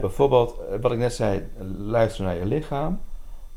Bijvoorbeeld, 0.00 0.58
eh, 0.70 0.80
wat 0.80 0.92
ik 0.92 0.98
net 0.98 1.14
zei, 1.14 1.42
luister 1.78 2.24
naar 2.24 2.34
je 2.34 2.46
lichaam. 2.46 3.00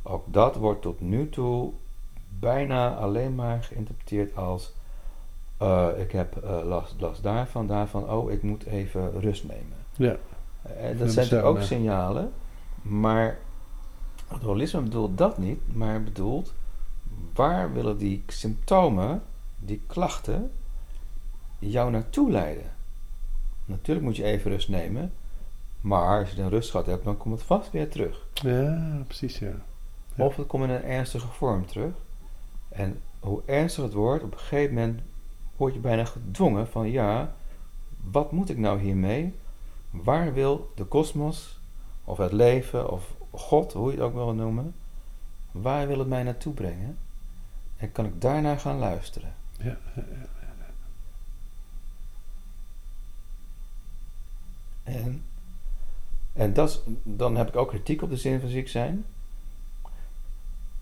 Ook 0.04 0.24
dat 0.34 0.56
wordt 0.56 0.82
tot 0.82 1.02
nu 1.02 1.30
toe 1.30 1.72
bijna 2.40 2.96
alleen 2.96 3.36
maar 3.36 3.64
geïnterpreteerd 3.64 4.36
als... 4.36 4.74
eh, 5.58 5.88
ik 5.98 6.12
heb 6.12 6.38
eh, 6.44 6.60
last, 6.66 6.96
last 7.00 7.24
daarvan, 7.24 7.68
daarvan. 7.68 8.10
Oh, 8.10 8.32
ik 8.32 8.44
moet 8.44 8.66
even 8.66 9.12
rust 9.20 9.44
nemen. 9.44 9.78
Ja, 9.96 10.16
dat 10.98 11.12
zijn 11.12 11.42
ook 11.42 11.62
signalen. 11.62 12.32
Maar 12.82 13.38
het 14.28 14.42
holisme 14.42 14.82
bedoelt 14.82 15.18
dat 15.18 15.38
niet. 15.38 15.60
Maar 15.76 16.04
bedoelt, 16.04 16.54
waar 17.34 17.74
willen 17.74 17.98
die 17.98 18.24
symptomen, 18.28 19.22
die 19.60 19.82
klachten, 19.88 20.52
jou 21.60 21.92
naartoe 21.92 22.32
leiden? 22.32 22.72
Natuurlijk 23.66 24.06
moet 24.06 24.16
je 24.16 24.24
even 24.24 24.52
rust 24.52 24.70
nemen. 24.70 25.14
Maar 25.82 26.20
als 26.20 26.30
je 26.30 26.36
dan 26.36 26.50
rust 26.50 26.72
gehad 26.72 26.86
hebt, 26.86 27.04
dan 27.04 27.18
komt 27.18 27.34
het 27.34 27.44
vast 27.44 27.72
weer 27.72 27.90
terug. 27.90 28.26
ja, 28.34 29.04
precies, 29.08 29.40
ja. 29.40 29.54
Ja. 30.16 30.24
Of 30.24 30.36
het 30.36 30.48
komt 30.48 30.64
in 30.64 30.70
een 30.70 30.84
ernstige 30.84 31.28
vorm 31.28 31.66
terug. 31.66 31.94
En 32.70 33.02
hoe 33.20 33.42
ernstiger 33.46 33.84
het 33.84 33.94
wordt, 33.94 34.24
op 34.24 34.32
een 34.32 34.40
gegeven 34.40 34.76
moment 34.76 35.02
word 35.58 35.74
je 35.74 35.80
bijna 35.80 36.06
gedwongen 36.06 36.68
van 36.68 36.92
ja, 36.92 37.34
wat 38.12 38.32
moet 38.32 38.50
ik 38.50 38.58
nou 38.58 38.80
hiermee? 38.80 39.34
Waar 39.90 40.34
wil 40.34 40.72
de 40.76 40.84
kosmos, 40.84 41.60
of 42.04 42.18
het 42.18 42.32
leven, 42.32 42.92
of 42.92 43.16
God, 43.38 43.74
hoe 43.74 43.92
je 43.92 43.98
het 43.98 44.06
ook 44.06 44.14
wil 44.14 44.34
noemen, 44.34 44.76
waar 45.52 45.88
wil 45.88 46.00
het 46.00 46.08
mij 46.08 46.24
naartoe 46.24 46.54
brengen? 46.54 46.98
En 47.78 47.92
kan 47.92 48.06
ik 48.06 48.22
daarnaar 48.22 48.60
gaan 48.60 48.78
luisteren? 48.78 49.34
ja, 49.58 49.66
ja, 49.66 49.78
ja. 49.96 50.26
En, 54.84 55.24
en 56.34 56.54
dat 56.54 56.82
dan 57.04 57.36
heb 57.36 57.48
ik 57.48 57.56
ook 57.56 57.68
kritiek 57.70 58.02
op 58.02 58.10
de 58.10 58.18
zin 58.18 58.40
van 58.40 58.50
ziek 58.50 58.68
zijn. 58.68 59.06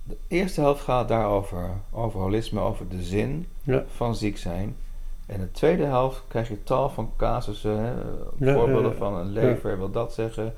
De 0.04 0.18
eerste 0.28 0.62
helft 0.62 0.82
gaat 0.82 1.08
daarover, 1.08 1.70
over 1.92 2.20
holisme, 2.20 2.60
over 2.60 2.90
de 2.90 3.04
zin 3.04 3.48
Ja. 3.64 3.84
van 3.96 4.16
ziek 4.16 4.38
zijn. 4.38 4.76
En 5.26 5.40
de 5.40 5.52
tweede 5.52 5.84
helft 5.84 6.24
krijg 6.28 6.48
je 6.50 6.64
tal 6.64 6.90
van 6.90 7.12
casussen, 7.18 7.78
hè, 7.80 7.94
voorbeelden 8.54 8.96
van 8.96 9.14
een 9.16 9.32
lever 9.32 9.78
wil 9.78 9.92
dat 9.92 10.14
zeggen, 10.14 10.54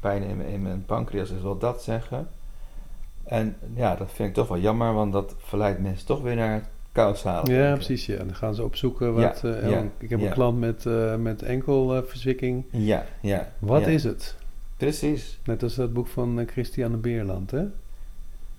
pijn 0.00 0.22
in, 0.22 0.36
mijn- 0.36 0.48
in 0.48 0.62
mijn 0.62 0.84
pancreas 0.86 1.30
wil 1.42 1.58
dat 1.58 1.82
zeggen. 1.82 2.28
En 3.24 3.56
ja, 3.74 3.94
dat 3.96 4.10
vind 4.12 4.28
ik 4.28 4.34
toch 4.34 4.48
wel 4.48 4.58
jammer, 4.58 4.92
want 4.94 5.12
dat 5.12 5.34
verleidt 5.38 5.80
mensen 5.80 6.06
toch 6.06 6.20
weer 6.22 6.36
naar 6.36 6.54
het 6.54 6.64
causale. 6.92 7.52
Ja, 7.54 7.74
precies. 7.74 8.06
Ja. 8.06 8.16
Dan 8.16 8.34
gaan 8.34 8.54
ze 8.54 8.64
opzoeken 8.64 9.14
wat. 9.14 9.40
Ja, 9.42 9.48
eh, 9.54 9.70
ja, 9.70 9.76
en 9.76 9.92
ik 9.98 10.10
heb 10.10 10.20
een 10.20 10.30
klant 10.30 10.58
met, 10.58 10.86
eh 10.86 11.16
met 11.16 11.42
enkelverzwikking. 11.42 12.64
Ja, 12.70 13.04
ja. 13.20 13.48
wat 13.58 13.86
is 13.86 14.04
het? 14.04 14.36
Precies. 14.76 15.38
Net 15.44 15.62
als 15.62 15.74
dat 15.74 15.92
boek 15.92 16.06
van 16.06 16.40
eh, 16.40 16.46
Christiane 16.48 16.96
Beerland, 16.96 17.50
hè? 17.50 17.62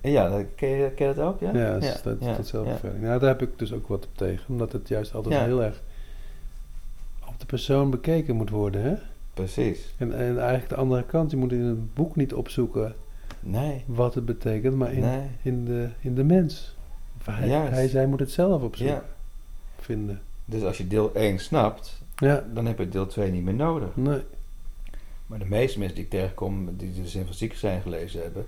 Ja, 0.00 0.42
ken, 0.56 0.68
je, 0.68 0.90
ken 0.90 1.08
je 1.08 1.14
dat 1.14 1.24
ook? 1.26 1.40
Ja, 1.40 1.50
Ja, 1.54 1.72
dat 1.72 1.82
is 1.82 2.02
dat, 2.02 2.16
ja, 2.20 2.36
datzelfde 2.36 2.70
ja. 2.70 2.76
verder. 2.78 3.00
Nou, 3.00 3.18
daar 3.20 3.28
heb 3.28 3.42
ik 3.42 3.58
dus 3.58 3.72
ook 3.72 3.88
wat 3.88 4.04
op 4.04 4.16
tegen. 4.16 4.44
Omdat 4.48 4.72
het 4.72 4.88
juist 4.88 5.14
altijd 5.14 5.40
heel 5.40 5.62
erg 5.62 5.80
op 7.28 7.34
de 7.40 7.46
persoon 7.46 7.90
bekeken 7.90 8.36
moet 8.36 8.50
worden, 8.50 8.82
hè? 8.82 8.94
Precies. 9.34 9.94
En, 9.98 10.12
en 10.12 10.38
eigenlijk 10.38 10.68
de 10.68 10.74
andere 10.76 11.04
kant, 11.04 11.30
je 11.30 11.36
moet 11.36 11.52
in 11.52 11.60
het 11.60 11.94
boek 11.94 12.16
niet 12.16 12.34
opzoeken 12.34 12.94
Nee, 13.40 13.82
wat 13.86 14.14
het 14.14 14.24
betekent, 14.24 14.76
maar 14.76 14.92
in, 14.92 15.00
nee. 15.00 15.20
in, 15.42 15.64
de, 15.64 15.88
in 16.00 16.14
de 16.14 16.24
mens. 16.24 16.74
Hij, 17.24 17.48
hij, 17.48 17.88
zij 17.88 18.06
moet 18.06 18.20
het 18.20 18.30
zelf 18.30 18.62
opzoeken, 18.62 18.94
Ja. 18.96 19.04
vinden. 19.80 20.20
Dus 20.44 20.62
als 20.62 20.78
je 20.78 20.86
deel 20.86 21.14
1 21.14 21.38
snapt, 21.38 22.02
Ja, 22.16 22.44
dan 22.54 22.66
heb 22.66 22.78
je 22.78 22.88
deel 22.88 23.06
2 23.06 23.30
niet 23.30 23.44
meer 23.44 23.54
nodig. 23.54 23.96
nee. 23.96 24.20
Maar 25.26 25.38
de 25.38 25.44
meeste 25.48 25.78
mensen 25.78 25.94
die 25.96 26.04
ik 26.04 26.10
tegenkom, 26.10 26.76
die 26.76 26.92
de 27.02 27.08
zin 27.08 27.24
van 27.24 27.34
ziek 27.34 27.54
zijn 27.54 27.82
gelezen 27.82 28.22
hebben, 28.22 28.46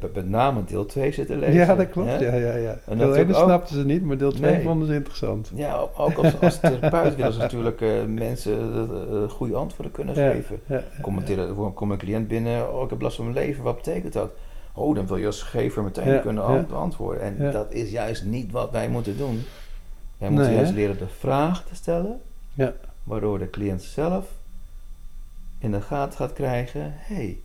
hebben 0.00 0.10
met 0.14 0.28
name 0.28 0.64
deel 0.64 0.86
2 0.86 1.12
zitten 1.12 1.38
lezen. 1.38 1.54
Ja, 1.54 1.74
dat 1.74 1.90
klopt. 1.90 2.08
hè? 2.08 2.16
Ja, 2.18 2.34
ja, 2.34 2.54
ja. 2.56 2.78
En 2.86 2.98
Deel 2.98 3.06
dat 3.08 3.16
1 3.16 3.28
ook- 3.34 3.44
snapten 3.44 3.74
ze 3.76 3.84
niet, 3.84 4.04
maar 4.04 4.16
deel 4.18 4.32
2 4.32 4.50
Nee. 4.52 4.62
vonden 4.62 4.86
ze 4.88 4.94
interessant. 4.94 5.50
Ja, 5.54 5.74
ook 5.96 6.14
als, 6.14 6.40
als 6.40 6.60
therapeut 6.60 7.16
willen 7.16 7.32
ze 7.32 7.38
natuurlijk 7.38 7.80
eh, 7.80 7.90
mensen 8.06 8.52
eh, 8.72 9.22
eh, 9.22 9.30
goede 9.30 9.54
antwoorden 9.56 9.92
kunnen 9.92 10.14
Ja, 10.14 10.30
geven. 10.30 10.60
ja, 10.66 10.82
Commenteren, 11.02 11.56
een 11.80 11.96
cliënt 11.96 12.28
binnen, 12.28 12.74
oh 12.74 12.82
ik 12.84 12.90
heb 12.90 13.00
last 13.00 13.16
van 13.16 13.24
mijn 13.32 13.46
leven, 13.46 13.62
wat 13.64 13.76
betekent 13.76 14.12
dat? 14.12 14.30
Oh, 14.76 14.94
dan 14.94 15.06
wil 15.06 15.16
je 15.16 15.26
als 15.26 15.42
gever 15.42 15.82
meteen 15.82 16.20
kunnen 16.20 16.66
beantwoorden. 16.68 17.22
En 17.22 17.52
dat 17.52 17.72
is 17.72 17.90
juist 17.90 18.24
niet 18.24 18.50
wat 18.52 18.70
wij 18.70 18.88
moeten 18.88 19.16
doen. 19.16 19.42
Wij 20.18 20.28
Nee, 20.28 20.30
moeten 20.38 20.54
juist 20.54 20.70
hè? 20.70 20.76
leren 20.76 20.98
de 20.98 21.08
vraag 21.18 21.64
te 21.64 21.74
stellen, 21.74 22.20
Ja. 22.54 22.72
waardoor 23.04 23.38
de 23.38 23.50
cliënt 23.50 23.82
zelf 23.82 24.24
in 25.58 25.70
de 25.70 25.80
gaten 25.80 26.18
gaat 26.18 26.32
krijgen, 26.32 26.80
hé, 26.96 27.14
hey, 27.14 27.38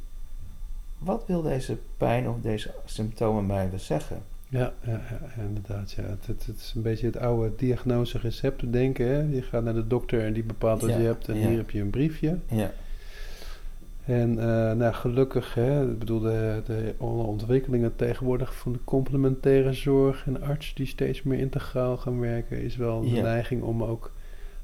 wat 0.99 1.23
wil 1.27 1.41
deze 1.41 1.77
pijn 1.97 2.29
of 2.29 2.35
deze 2.41 2.71
symptomen 2.85 3.45
mij 3.45 3.69
dus 3.69 3.85
zeggen? 3.85 4.21
Ja, 4.49 4.73
ja, 4.85 5.01
inderdaad. 5.47 5.91
Ja. 5.91 6.03
Het, 6.03 6.27
het, 6.27 6.45
het 6.45 6.59
is 6.59 6.73
een 6.75 6.81
beetje 6.81 7.05
het 7.05 7.17
oude 7.17 7.51
diagnose-recept 7.55 8.71
denken. 8.73 9.07
Hè? 9.07 9.19
Je 9.19 9.41
gaat 9.41 9.63
naar 9.63 9.73
de 9.73 9.87
dokter 9.87 10.25
en 10.25 10.33
die 10.33 10.43
bepaalt 10.43 10.81
wat 10.81 10.89
Ja, 10.89 10.97
je 10.97 11.05
hebt 11.05 11.27
en 11.27 11.39
ja. 11.39 11.47
hier 11.47 11.57
heb 11.57 11.69
je 11.69 11.81
een 11.81 11.89
briefje. 11.89 12.37
Ja, 12.47 12.71
En 14.05 14.39
eh, 14.39 14.73
nou, 14.73 14.93
gelukkig, 14.93 15.53
hè, 15.53 15.91
ik 15.91 15.99
bedoel, 15.99 16.19
de, 16.19 16.61
de 16.65 16.93
alle 16.97 17.23
ontwikkelingen 17.23 17.95
tegenwoordig 17.95 18.55
van 18.55 18.71
de 18.71 18.79
complementaire 18.83 19.73
zorg 19.73 20.25
en 20.25 20.41
artsen 20.41 20.75
die 20.75 20.87
steeds 20.87 21.23
meer 21.23 21.39
integraal 21.39 21.97
gaan 21.97 22.19
werken, 22.19 22.61
is 22.61 22.75
wel 22.75 23.01
de 23.01 23.21
neiging 23.21 23.61
om 23.61 23.83
ook 23.83 24.11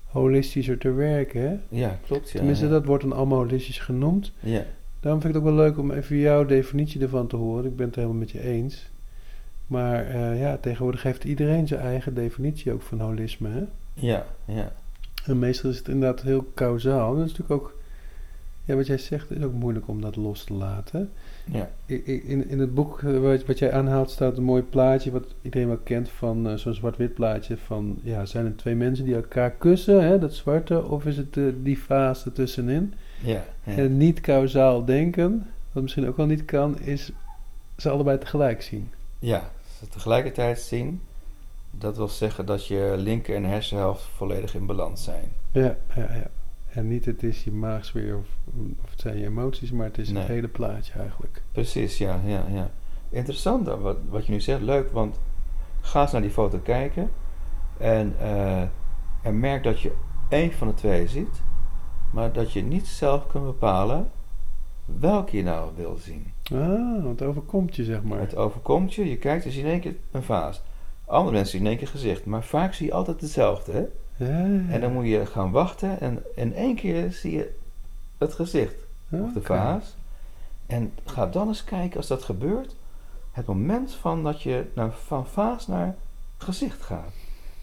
holistischer 0.05 0.77
te 0.77 0.91
werken. 0.91 1.41
Hè? 1.41 1.57
ja 1.69 1.99
klopt. 2.05 2.29
Ja, 2.29 2.37
Tenminste, 2.37 2.69
dat 2.69 2.85
wordt 2.85 3.03
dan 3.03 3.13
allemaal 3.13 3.37
holistisch 3.37 3.79
genoemd. 3.79 4.31
Ja, 4.39 4.63
Daarom 5.05 5.23
vind 5.23 5.35
ik 5.35 5.41
het 5.41 5.49
ook 5.49 5.55
wel 5.57 5.65
leuk 5.65 5.77
om 5.77 5.91
even 5.91 6.17
jouw 6.17 6.45
definitie 6.45 7.01
ervan 7.01 7.27
te 7.27 7.35
horen. 7.35 7.65
Ik 7.65 7.75
ben 7.75 7.85
het 7.85 7.95
helemaal 7.95 8.17
met 8.17 8.31
je 8.31 8.41
eens. 8.41 8.89
Maar 9.67 10.05
eh, 10.05 10.39
ja, 10.39 10.57
tegenwoordig 10.57 11.03
heeft 11.03 11.23
iedereen 11.23 11.67
zijn 11.67 11.79
eigen 11.79 12.13
definitie 12.13 12.71
ook 12.71 12.81
van 12.81 12.99
holisme. 12.99 13.49
Hè? 13.49 13.63
ja, 13.93 14.25
ja. 14.45 14.71
En 15.25 15.39
meestal 15.39 15.69
is 15.69 15.77
het 15.77 15.87
inderdaad 15.87 16.21
heel 16.21 16.51
kausaal. 16.53 17.15
Dat 17.15 17.25
is 17.25 17.31
natuurlijk 17.31 17.61
ook, 17.61 17.77
ja, 18.63 18.75
wat 18.75 18.87
jij 18.87 18.97
zegt, 18.97 19.31
is 19.31 19.43
ook 19.43 19.53
moeilijk 19.53 19.87
om 19.87 20.01
dat 20.01 20.15
los 20.15 20.43
te 20.43 20.53
laten. 20.53 21.09
ja. 21.51 21.69
In, 21.85 22.49
in 22.49 22.59
het 22.59 22.73
boek 22.73 23.01
eh, 23.01 23.19
wat, 23.19 23.45
wat 23.45 23.59
jij 23.59 23.71
aanhaalt 23.71 24.09
staat 24.09 24.37
een 24.37 24.43
mooi 24.43 24.61
plaatje, 24.61 25.11
wat 25.11 25.35
iedereen 25.41 25.67
wel 25.67 25.79
kent 25.83 26.09
van 26.09 26.49
eh, 26.49 26.55
zo'n 26.55 26.73
zwart-wit 26.73 27.13
plaatje 27.13 27.57
van, 27.57 27.99
ja, 28.03 28.25
zijn 28.25 28.45
er 28.45 28.55
twee 28.55 28.75
mensen 28.75 29.05
die 29.05 29.15
elkaar 29.15 29.51
kussen, 29.51 30.03
hè, 30.03 30.19
dat 30.19 30.33
zwarte, 30.33 30.83
of 30.83 31.05
is 31.05 31.17
het 31.17 31.39
die 31.63 31.77
fase 31.77 32.31
tussenin? 32.31 32.93
Ja, 33.19 33.43
ja. 33.63 33.73
En 33.75 33.97
niet 33.97 34.21
kausaal 34.21 34.85
denken, 34.85 35.47
wat 35.71 35.83
misschien 35.83 36.07
ook 36.07 36.17
wel 36.17 36.25
niet 36.25 36.45
kan, 36.45 36.79
is 36.79 37.11
ze 37.77 37.89
allebei 37.89 38.17
tegelijk 38.17 38.61
zien. 38.61 38.89
Ja, 39.19 39.49
ze 39.79 39.87
tegelijkertijd 39.87 40.59
zien. 40.59 41.01
Dat 41.71 41.97
wil 41.97 42.07
zeggen 42.07 42.45
dat 42.45 42.67
je 42.67 42.93
linker 42.97 43.35
en 43.35 43.43
hersenhelft 43.43 44.03
volledig 44.15 44.55
in 44.55 44.65
balans 44.65 45.03
zijn. 45.03 45.25
Ja, 45.51 45.75
ja, 45.95 46.13
ja. 46.13 46.27
En 46.71 46.87
niet 46.87 47.05
het 47.05 47.23
is 47.23 47.43
je 47.43 47.51
maagsfeer 47.51 48.17
of, 48.17 48.25
of 48.83 48.89
het 48.91 48.99
zijn 48.99 49.17
je 49.17 49.25
emoties, 49.25 49.71
maar 49.71 49.85
het 49.85 49.97
is 49.97 50.09
Nee. 50.09 50.21
het 50.21 50.31
hele 50.31 50.47
plaatje 50.47 50.93
eigenlijk. 50.99 51.41
Precies, 51.51 51.97
ja, 51.97 52.19
ja, 52.25 52.45
ja. 52.51 52.69
Interessant 53.09 53.67
wat, 53.67 53.97
wat 54.09 54.25
je 54.25 54.31
nu 54.31 54.41
zegt, 54.41 54.61
leuk, 54.61 54.91
want 54.91 55.15
ga 55.81 56.01
eens 56.01 56.11
naar 56.11 56.21
die 56.21 56.29
foto 56.29 56.57
kijken 56.57 57.09
en, 57.77 58.15
eh, 58.19 58.61
en 59.21 59.39
merk 59.39 59.63
dat 59.63 59.81
je 59.81 59.91
één 60.29 60.51
van 60.51 60.67
de 60.67 60.73
twee 60.73 61.07
ziet, 61.07 61.41
maar 62.15 62.33
dat 62.33 62.51
je 62.51 62.63
niet 62.63 62.87
zelf 62.87 63.27
kunt 63.27 63.45
bepalen 63.45 64.11
welke 64.85 65.37
je 65.37 65.43
nou 65.43 65.71
wil 65.75 65.97
zien. 65.97 66.31
Ah, 66.43 67.03
want 67.03 67.19
het 67.19 67.21
overkomt 67.21 67.75
je, 67.75 67.83
zeg 67.83 68.03
maar. 68.03 68.19
Het 68.19 68.35
overkomt 68.35 68.93
je, 68.93 69.09
je 69.09 69.17
kijkt 69.17 69.45
en 69.45 69.51
zie 69.51 69.63
in 69.63 69.69
één 69.69 69.79
keer 69.79 69.95
een 70.11 70.23
vaas. 70.23 70.61
Andere 71.05 71.31
mensen 71.31 71.51
zien 71.51 71.61
in 71.61 71.67
één 71.67 71.77
keer 71.77 71.87
gezicht, 71.87 72.25
maar 72.25 72.43
vaak 72.43 72.73
zie 72.73 72.85
je 72.85 72.93
altijd 72.93 73.21
hetzelfde, 73.21 73.71
hè? 73.71 73.85
Ja, 74.25 74.45
ja. 74.45 74.69
En 74.69 74.81
dan 74.81 74.93
moet 74.93 75.05
je 75.05 75.25
gaan 75.25 75.51
wachten 75.51 75.99
en 75.99 76.23
in 76.35 76.53
één 76.53 76.75
keer 76.75 77.11
zie 77.11 77.31
je 77.31 77.55
het 78.17 78.33
gezicht 78.33 78.75
of 79.09 79.33
de 79.33 79.41
vaas. 79.41 79.95
En 80.65 80.91
ga 81.05 81.27
dan 81.27 81.47
eens 81.47 81.63
kijken 81.63 81.97
als 81.97 82.07
dat 82.07 82.23
gebeurt, 82.23 82.75
het 83.31 83.45
moment 83.45 83.93
van 83.93 84.23
dat 84.23 84.41
je 84.41 84.65
naar, 84.73 84.91
van 84.91 85.27
vaas 85.27 85.67
naar 85.67 85.95
gezicht 86.37 86.81
gaat. 86.81 87.13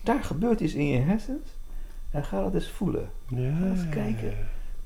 Daar 0.02 0.24
gebeurt 0.24 0.60
iets 0.60 0.74
in 0.74 0.86
je 0.86 0.98
hersens 0.98 1.48
en 2.12 2.24
ga 2.24 2.40
dat 2.42 2.54
eens 2.54 2.68
voelen. 2.70 3.08
Ja, 3.28 3.54
Ga 3.60 3.66
eens 3.66 3.88
kijken. 3.88 4.32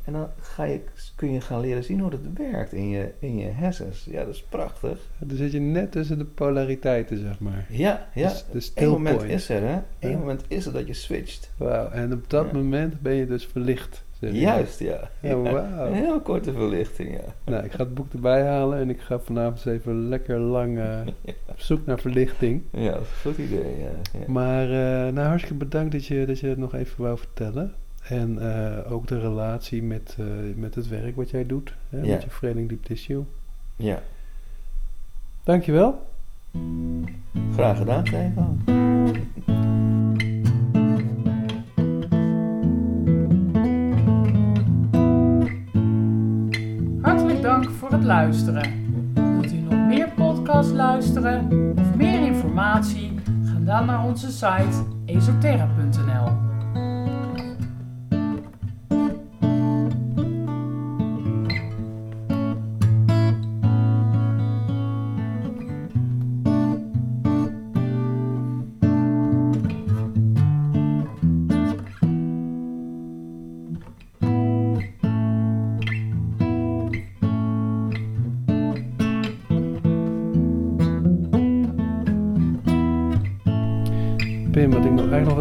En 0.05 0.13
dan 0.13 0.29
ga 0.41 0.65
je, 0.65 0.81
kun 1.15 1.33
je 1.33 1.41
gaan 1.41 1.61
leren 1.61 1.85
zien 1.85 2.01
hoe 2.01 2.11
dat 2.11 2.21
werkt 2.35 2.73
in 2.73 2.89
je, 2.89 3.13
in 3.19 3.37
je 3.37 3.47
hersens. 3.47 4.05
Ja, 4.11 4.25
dat 4.25 4.35
is 4.35 4.43
prachtig. 4.43 4.99
Dan 5.19 5.37
zit 5.37 5.53
je 5.53 5.61
net 5.61 5.93
tussen 5.93 6.19
de 6.19 6.25
polariteiten, 6.25 7.19
zeg 7.19 7.41
maar. 7.41 7.67
Ja, 7.69 8.09
ja. 8.15 8.29
Dus 8.29 8.43
Eén 8.53 8.61
still 8.63 8.89
moment 8.89 9.17
point. 9.17 9.31
is 9.33 9.49
er, 9.49 9.63
hè? 9.63 9.79
Eén 9.99 10.11
Ja. 10.11 10.17
moment 10.19 10.45
is 10.49 10.67
er 10.67 10.73
dat 10.73 10.87
je 10.87 10.93
switcht. 10.95 11.51
Wauw, 11.57 11.89
en 11.91 12.13
op 12.13 12.31
dat 12.31 12.47
Ja. 12.47 12.53
moment 12.53 13.01
ben 13.01 13.15
je 13.15 13.27
dus 13.27 13.47
verlicht. 13.47 14.05
Juist, 14.19 14.79
ja. 14.79 15.11
Ja, 15.21 15.37
wauw. 15.37 15.87
Een 15.87 15.95
heel 15.95 16.21
korte 16.21 16.53
verlichting, 16.53 17.13
ja. 17.13 17.35
Nou, 17.45 17.65
ik 17.65 17.73
ga 17.73 17.79
het 17.79 17.95
boek 17.95 18.13
erbij 18.13 18.47
halen 18.47 18.79
en 18.79 18.91
ik 18.91 19.01
ga 19.01 19.19
vanavond 19.19 19.57
eens 19.57 19.77
even 19.77 20.09
lekker 20.09 20.39
lang 20.39 20.79
eh, 20.79 21.01
op 21.53 21.61
zoek 21.61 21.87
naar 21.87 21.99
verlichting. 21.99 22.63
Ja, 22.71 22.93
dat 22.93 23.01
is 23.01 23.09
een 23.09 23.35
goed 23.35 23.45
idee, 23.45 23.79
ja. 23.79 24.19
ja. 24.19 24.25
Maar 24.27 24.63
eh, 24.63 25.13
nou, 25.13 25.29
hartstikke 25.29 25.65
bedankt 25.65 25.93
dat 25.93 26.07
je, 26.07 26.27
dat 26.27 26.39
je 26.39 26.47
het 26.47 26.59
nog 26.59 26.75
even 26.75 27.03
wou 27.03 27.19
vertellen. 27.19 27.73
En 28.09 28.39
eh, 28.55 28.93
ook 28.93 29.07
de 29.07 29.21
relatie 29.21 29.83
met, 29.83 30.17
met 30.55 30.75
het 30.75 30.89
werk 30.89 31.17
wat 31.17 31.31
jij 31.31 31.47
doet, 31.47 31.75
hè, 31.89 32.01
met 32.01 32.23
je 32.23 32.31
Vereniging 32.31 32.69
Deep 32.69 32.85
Tissue. 32.85 33.25
ja. 33.77 34.03
Dankjewel. 35.45 36.07
Graag 37.53 37.77
gedaan, 37.77 38.07
Stefan. 38.07 38.65
Voor 47.77 47.91
het 47.91 48.05
luisteren. 48.05 48.63
Wilt 49.15 49.53
u 49.53 49.57
nog 49.57 49.87
meer 49.87 50.09
podcasts 50.09 50.73
luisteren 50.73 51.49
of 51.79 51.95
meer 51.95 52.21
informatie? 52.21 53.13
Ga 53.45 53.59
dan 53.65 53.87
naar 53.87 54.05
onze 54.05 54.31
site 54.31 54.85
esoterra.nl. 55.07 56.46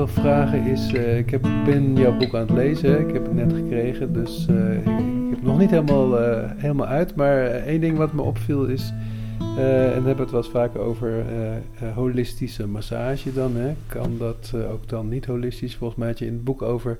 wil 0.05 0.23
vragen 0.23 0.65
is, 0.65 0.93
eh, 0.93 1.17
ik 1.17 1.29
heb, 1.29 1.41
ben 1.41 1.95
jouw 1.95 2.17
boek 2.17 2.35
aan 2.35 2.41
het 2.41 2.49
lezen, 2.49 2.99
ik 3.07 3.13
heb 3.13 3.23
het 3.25 3.33
net 3.33 3.53
gekregen, 3.53 4.13
dus 4.13 4.45
eh, 4.49 4.73
ik, 4.73 4.79
ik 4.79 5.29
heb 5.29 5.31
het 5.31 5.43
nog 5.43 5.57
niet 5.57 5.69
helemaal, 5.69 6.19
eh, 6.19 6.51
helemaal 6.55 6.87
uit, 6.87 7.15
maar 7.15 7.45
één 7.45 7.81
ding 7.81 7.97
wat 7.97 8.13
me 8.13 8.21
opviel 8.21 8.65
is, 8.65 8.93
en 9.39 9.55
daar 9.55 9.93
hebben 9.93 10.15
we 10.15 10.21
het 10.21 10.31
wel 10.31 10.41
eens 10.41 10.51
vaker 10.51 10.79
over, 10.79 11.19
eh, 11.19 11.55
eh, 11.55 11.95
holistische 11.95 12.67
massage 12.67 13.33
dan, 13.33 13.55
hè. 13.55 13.73
kan 13.87 14.17
dat 14.17 14.53
ook 14.71 14.89
dan 14.89 15.09
niet 15.09 15.25
holistisch? 15.25 15.75
Volgens 15.75 15.99
mij 15.99 16.07
had 16.07 16.19
je 16.19 16.25
in 16.25 16.33
het 16.33 16.43
boek 16.43 16.61
over, 16.61 16.99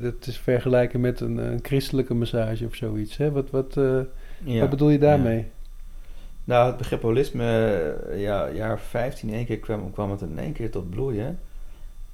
dat 0.00 0.26
is 0.26 0.38
vergelijken 0.38 1.00
met 1.00 1.20
een, 1.20 1.36
een 1.36 1.58
christelijke 1.62 2.14
massage 2.14 2.66
of 2.66 2.74
zoiets, 2.74 3.16
hè? 3.16 3.30
Wat, 3.30 3.50
wat, 3.50 3.74
Ja. 4.44 4.60
wat 4.60 4.70
bedoel 4.70 4.90
je 4.90 4.98
daarmee? 4.98 5.46
Nou, 6.44 6.66
het 6.66 6.76
begrip 6.76 7.02
holisme, 7.02 7.94
ja, 8.16 8.50
jaar 8.50 8.80
15 8.80 9.32
één 9.32 9.46
keer 9.46 9.58
kwam, 9.58 9.92
kwam 9.92 10.10
het 10.10 10.20
in 10.20 10.38
één 10.38 10.52
keer 10.52 10.70
tot 10.70 10.90
bloeien. 10.90 11.38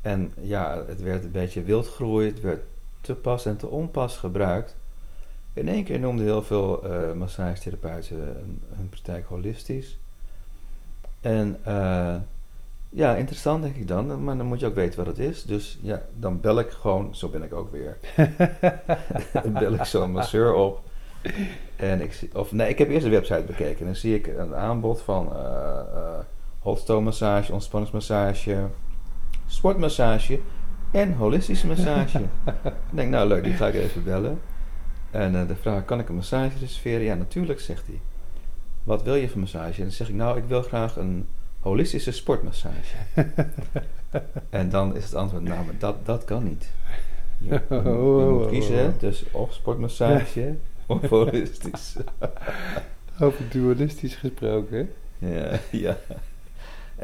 En 0.05 0.33
ja, 0.41 0.83
het 0.87 1.03
werd 1.03 1.25
een 1.25 1.31
beetje 1.31 1.63
wildgroei, 1.63 2.27
het 2.27 2.41
werd 2.41 2.63
te 3.01 3.15
pas 3.15 3.47
en 3.47 3.57
te 3.57 3.67
onpas 3.67 4.17
gebruikt. 4.17 4.77
In 5.53 5.69
één 5.69 5.85
keer 5.85 5.99
noemden 5.99 6.25
heel 6.25 6.43
veel 6.43 6.83
eh 6.83 7.13
massagetherapeuten 7.13 8.17
hun, 8.17 8.63
hun 8.77 8.89
praktijk 8.89 9.27
holistisch. 9.27 9.99
En 11.21 11.59
eh, 11.63 12.15
ja, 12.89 13.15
interessant 13.15 13.63
denk 13.63 13.77
ik 13.77 13.89
dan, 13.89 14.25
maar 14.25 14.37
dan 14.37 14.47
moet 14.47 14.61
je 14.61 14.67
ook 14.67 14.75
weten 14.75 14.99
wat 14.99 15.17
het 15.17 15.19
is. 15.19 15.43
Dus 15.43 15.79
ja, 15.83 16.03
dan 16.19 16.41
bel 16.41 16.59
ik 16.59 16.71
gewoon, 16.71 17.15
zo 17.15 17.29
ben 17.29 17.43
ik 17.43 17.55
ook 17.55 17.73
weer, 17.73 17.99
dan 19.43 19.53
bel 19.53 19.73
ik 19.73 19.85
zo'n 19.85 20.13
masseur 20.13 20.55
op. 20.55 20.81
En 21.77 22.01
ik 22.01 22.29
of 22.33 22.53
nee, 22.53 22.69
ik 22.69 22.79
heb 22.79 22.89
eerst 22.89 23.05
de 23.05 23.11
website 23.11 23.43
bekeken 23.47 23.79
en 23.79 23.85
dan 23.87 23.97
zie 23.97 24.15
ik 24.15 24.27
een 24.27 24.55
aanbod 24.55 25.01
van 25.01 25.37
eh 25.37 26.19
hotstone 26.59 27.01
massage, 27.01 27.53
ontspanningsmassage, 27.53 28.67
sportmassage 29.47 30.41
en 30.91 31.13
holistische 31.15 31.67
massage. 31.67 32.19
ik 32.65 32.73
denk, 32.91 33.11
nou 33.11 33.29
leuk, 33.29 33.45
die 33.45 33.53
ga 33.53 33.67
ik 33.69 33.75
even 33.75 34.05
bellen. 34.05 34.41
En 35.11 35.41
eh, 35.41 35.49
de 35.49 35.57
vraag, 35.57 35.85
kan 35.85 36.01
ik 36.01 36.09
een 36.09 36.15
massage 36.15 36.59
reserveren? 36.61 37.03
Ja, 37.05 37.15
natuurlijk, 37.15 37.61
zegt 37.61 37.87
hij. 37.87 38.01
Wat 38.83 39.03
wil 39.03 39.15
je 39.15 39.29
voor 39.29 39.41
massage? 39.41 39.77
En 39.77 39.83
dan 39.83 39.91
zeg 39.93 40.09
ik, 40.09 40.15
nou, 40.15 40.39
ik 40.39 40.45
wil 40.45 40.63
graag 40.63 40.97
een 40.97 41.27
holistische 41.61 42.13
sportmassage. 42.13 42.97
en 44.51 44.69
dan 44.71 44.97
is 44.97 45.05
het 45.05 45.15
antwoord, 45.15 45.43
nou, 45.43 45.65
maar 45.65 45.75
dat, 45.79 46.07
dat 46.07 46.25
kan 46.25 46.45
niet. 46.45 46.71
Je, 47.39 47.49
je- 47.51 47.61
je 47.69 47.77
Oh, 47.77 48.27
oh, 48.27 48.39
moet 48.41 48.49
kiezen 48.51 48.87
oh. 48.87 48.99
tussen 48.99 49.27
of 49.33 49.53
sportmassage 49.53 50.55
of 50.87 51.09
holistisch. 51.09 51.97
Over 53.21 53.45
dualistisch 53.51 54.15
gesproken, 54.15 54.91
ja, 55.19 55.59
ja. 55.71 55.97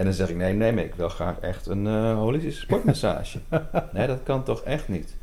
En 0.00 0.06
dan 0.06 0.14
zeg 0.14 0.28
ik, 0.28 0.36
nee, 0.36 0.52
nee, 0.52 0.72
maar 0.72 0.84
ik 0.84 0.94
wil 0.94 1.08
graag 1.08 1.38
echt 1.38 1.66
een 1.66 1.86
eh, 1.86 2.14
holistische 2.14 2.60
sportmassage. 2.60 3.40
nee, 3.92 4.06
dat 4.06 4.22
kan 4.22 4.42
toch 4.44 4.60
echt 4.62 4.88
niet? 4.88 5.16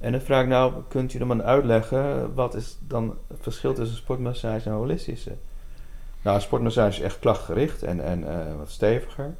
En 0.00 0.12
dan 0.12 0.20
vraag 0.20 0.42
ik 0.42 0.48
nou, 0.48 0.72
kunt 0.88 1.14
u 1.14 1.18
dan 1.18 1.26
maar 1.26 1.42
uitleggen, 1.42 2.34
wat 2.34 2.54
is 2.54 2.76
dan 2.80 3.16
het 3.28 3.38
verschil 3.40 3.74
tussen 3.74 3.96
sportmassage 3.96 4.68
en 4.68 4.74
holistische? 4.74 5.32
Nou, 6.22 6.36
een 6.36 6.42
sportmassage 6.42 6.98
is 6.98 7.00
echt 7.00 7.18
klachtgericht 7.18 7.82
en, 7.82 8.04
en 8.04 8.28
eh, 8.28 8.56
wat 8.56 8.70
steviger. 8.70 9.34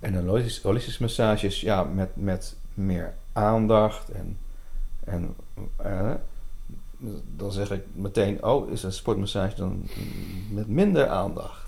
En 0.00 0.14
een 0.14 0.28
holistisch- 0.28 0.62
holistische 0.62 1.02
massage 1.02 1.46
is 1.46 1.60
ja, 1.60 1.84
met, 1.84 2.08
met 2.14 2.56
meer 2.74 3.14
aandacht 3.32 4.08
en, 4.08 4.38
en 5.04 5.34
eh, 5.76 6.14
dan 7.36 7.52
zeg 7.52 7.70
ik 7.70 7.82
meteen, 7.92 8.44
oh, 8.44 8.70
is 8.70 8.82
een 8.82 8.92
sportmassage 8.92 9.56
dan 9.56 9.88
met 10.50 10.68
minder 10.68 11.08
aandacht? 11.08 11.67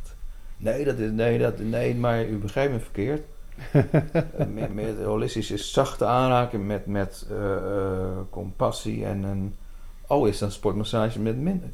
Nee, 0.60 0.84
dat 0.84 0.98
is, 0.98 1.10
nee, 1.10 1.38
dat, 1.38 1.58
nee, 1.58 1.94
maar 1.94 2.26
u 2.26 2.38
begrijpt 2.38 2.72
me 2.72 2.80
verkeerd. 2.80 3.22
Eh, 4.38 4.46
meer, 4.46 4.70
meer 4.70 5.04
holistisch 5.04 5.50
is 5.50 5.72
zachte 5.72 6.04
aanraking 6.04 6.66
met, 6.66 6.86
met 6.86 7.26
eh, 7.30 7.54
eh, 7.56 8.18
compassie 8.30 9.04
en 9.04 9.22
een... 9.22 9.54
Oh, 10.06 10.28
is 10.28 10.38
dan 10.38 10.50
sportmassage 10.50 11.20
met 11.20 11.36
minder... 11.36 11.68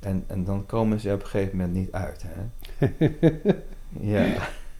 En, 0.00 0.24
en 0.26 0.44
dan 0.44 0.66
komen 0.66 1.00
ze 1.00 1.12
op 1.12 1.20
een 1.20 1.26
gegeven 1.26 1.56
moment 1.56 1.74
niet 1.76 1.92
uit, 1.92 2.24
hè? 2.26 2.86
Ja, 4.12 4.26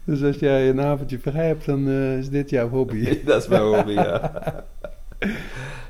Dus 0.05 0.23
als 0.23 0.37
jij 0.37 0.69
een 0.69 0.81
avondje 0.81 1.19
vrij 1.19 1.47
hebt, 1.47 1.67
dan 1.67 1.89
is 1.89 2.31
dit 2.31 2.51
jouw 2.51 2.69
hobby. 2.69 3.19
dat 3.25 3.43
is 3.43 3.49
mijn 3.49 3.63
hobby, 3.63 3.93
ja. 3.93 4.33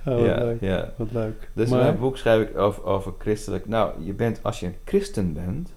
Oh, 0.05 0.15
wat, 0.15 0.25
ja, 0.25 0.45
leuk. 0.45 0.61
ja. 0.61 0.93
wat 0.97 1.13
leuk. 1.13 1.51
Dus 1.53 1.69
maar, 1.69 1.83
mijn 1.83 1.99
boek 1.99 2.17
schrijf 2.17 2.49
ik 2.49 2.57
over, 2.57 2.85
over 2.85 3.13
christelijk. 3.19 3.69
Nou, 3.69 4.05
je 4.05 4.13
bent, 4.13 4.41
als 4.43 4.61
je 4.61 4.67
een 4.67 4.77
christen 4.85 5.33
bent, 5.33 5.71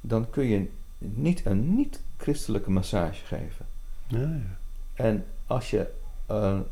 dan 0.00 0.30
kun 0.30 0.46
je 0.46 0.68
niet 1.00 1.46
een 1.46 1.74
niet-christelijke 1.74 2.70
massage 2.70 3.24
geven. 3.24 3.66
ja, 4.06 4.18
ja. 4.18 4.58
En 4.94 5.24
als 5.46 5.70
je 5.70 5.90
een 6.26 6.64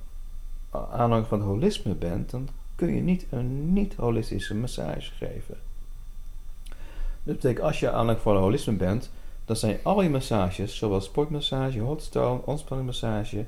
aanhanger 0.71 1.27
van 1.27 1.39
het 1.39 1.49
holisme 1.49 1.95
bent, 1.95 2.31
dan 2.31 2.49
kun 2.75 2.95
je 2.95 3.01
niet 3.01 3.27
een 3.31 3.73
niet-holistische 3.73 4.55
massage 4.55 5.13
geven. 5.13 5.57
Dat 7.23 7.35
betekent, 7.37 7.65
als 7.67 7.81
je 7.81 7.91
aanhanger 7.91 8.21
van 8.21 8.33
het 8.35 8.43
holisme 8.43 8.73
bent, 8.73 9.11
dan 9.45 9.57
zijn 9.57 9.79
al 9.83 10.03
je 10.03 10.09
massages, 10.11 10.77
zoals 10.77 11.05
sportmassage, 11.05 11.79
hotstone, 11.81 12.41
ontspanningsmassage, 12.45 13.45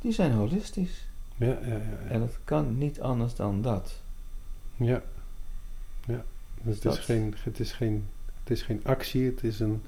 die 0.00 0.12
zijn 0.12 0.32
holistisch. 0.32 1.04
Ja, 1.36 1.46
ja, 1.46 1.56
ja. 1.66 2.08
En 2.08 2.20
het 2.20 2.38
kan 2.44 2.78
niet 2.78 3.00
anders 3.00 3.34
dan 3.34 3.62
dat. 3.62 3.94
ja. 4.76 5.02
ja. 6.06 6.24
Dus 6.62 6.74
het, 6.74 6.82
Dat- 6.82 6.98
is 6.98 7.04
geen, 7.04 7.34
het, 7.42 7.60
is 7.60 7.72
geen, 7.72 8.08
het 8.46 8.56
is 8.56 8.62
geen 8.62 8.80
actie, 8.84 9.24
het 9.30 9.42
is 9.44 9.60
een, 9.60 9.82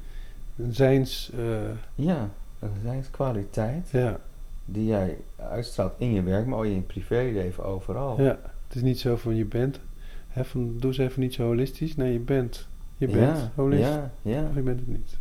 een 0.56 0.74
zijns... 0.74 1.30
eh, 1.38 1.70
Ja, 1.94 2.28
een 2.58 2.70
zijnskwaliteit 2.82 3.88
ja, 3.90 4.20
die 4.64 4.86
jij 4.86 5.16
uitstraalt 5.36 5.94
in 5.98 6.12
je 6.12 6.22
werk, 6.22 6.46
maar 6.46 6.58
ook 6.58 6.64
in 6.64 6.74
je 6.74 6.80
privéleven 6.80 7.64
overal. 7.64 8.20
ja, 8.22 8.38
het 8.66 8.76
is 8.76 8.82
niet 8.82 8.98
zo 8.98 9.16
van 9.16 9.36
je 9.36 9.44
bent... 9.44 9.80
Hè, 10.28 10.44
van, 10.44 10.74
doe 10.78 10.90
eens 10.90 10.98
even 10.98 11.20
niet 11.20 11.34
zo 11.34 11.44
holistisch. 11.44 11.96
Nee, 11.96 12.12
je 12.12 12.18
bent. 12.18 12.66
Je 12.96 13.06
bent 13.06 13.38
ja, 13.38 13.52
holist. 13.54 13.82
ja, 13.82 14.10
ja. 14.22 14.42
Of 14.48 14.54
je 14.54 14.60
bent 14.60 14.80
het 14.80 14.88
niet. 14.88 15.16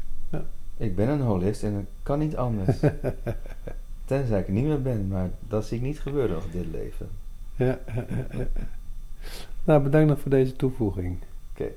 Ik 0.77 0.95
ben 0.95 1.09
een 1.09 1.21
holist 1.21 1.63
en 1.63 1.73
het 1.73 1.85
kan 2.03 2.19
niet 2.19 2.35
anders. 2.35 2.77
Tenzij 4.05 4.39
ik 4.39 4.47
niet 4.47 4.63
meer 4.65 4.81
ben, 4.81 5.07
maar 5.07 5.29
dat 5.47 5.65
zie 5.65 5.77
ik 5.77 5.83
niet 5.83 5.99
gebeuren 5.99 6.35
nog 6.35 6.45
in 6.45 6.51
dit 6.51 6.71
leven. 6.71 7.07
Ja, 7.55 7.65
ja, 7.65 8.05
ja, 8.09 8.37
ja. 8.37 8.47
Nou, 9.63 9.83
bedankt 9.83 10.09
nog 10.09 10.19
voor 10.19 10.31
deze 10.31 10.55
toevoeging. 10.55 11.17
Oké. 11.53 11.69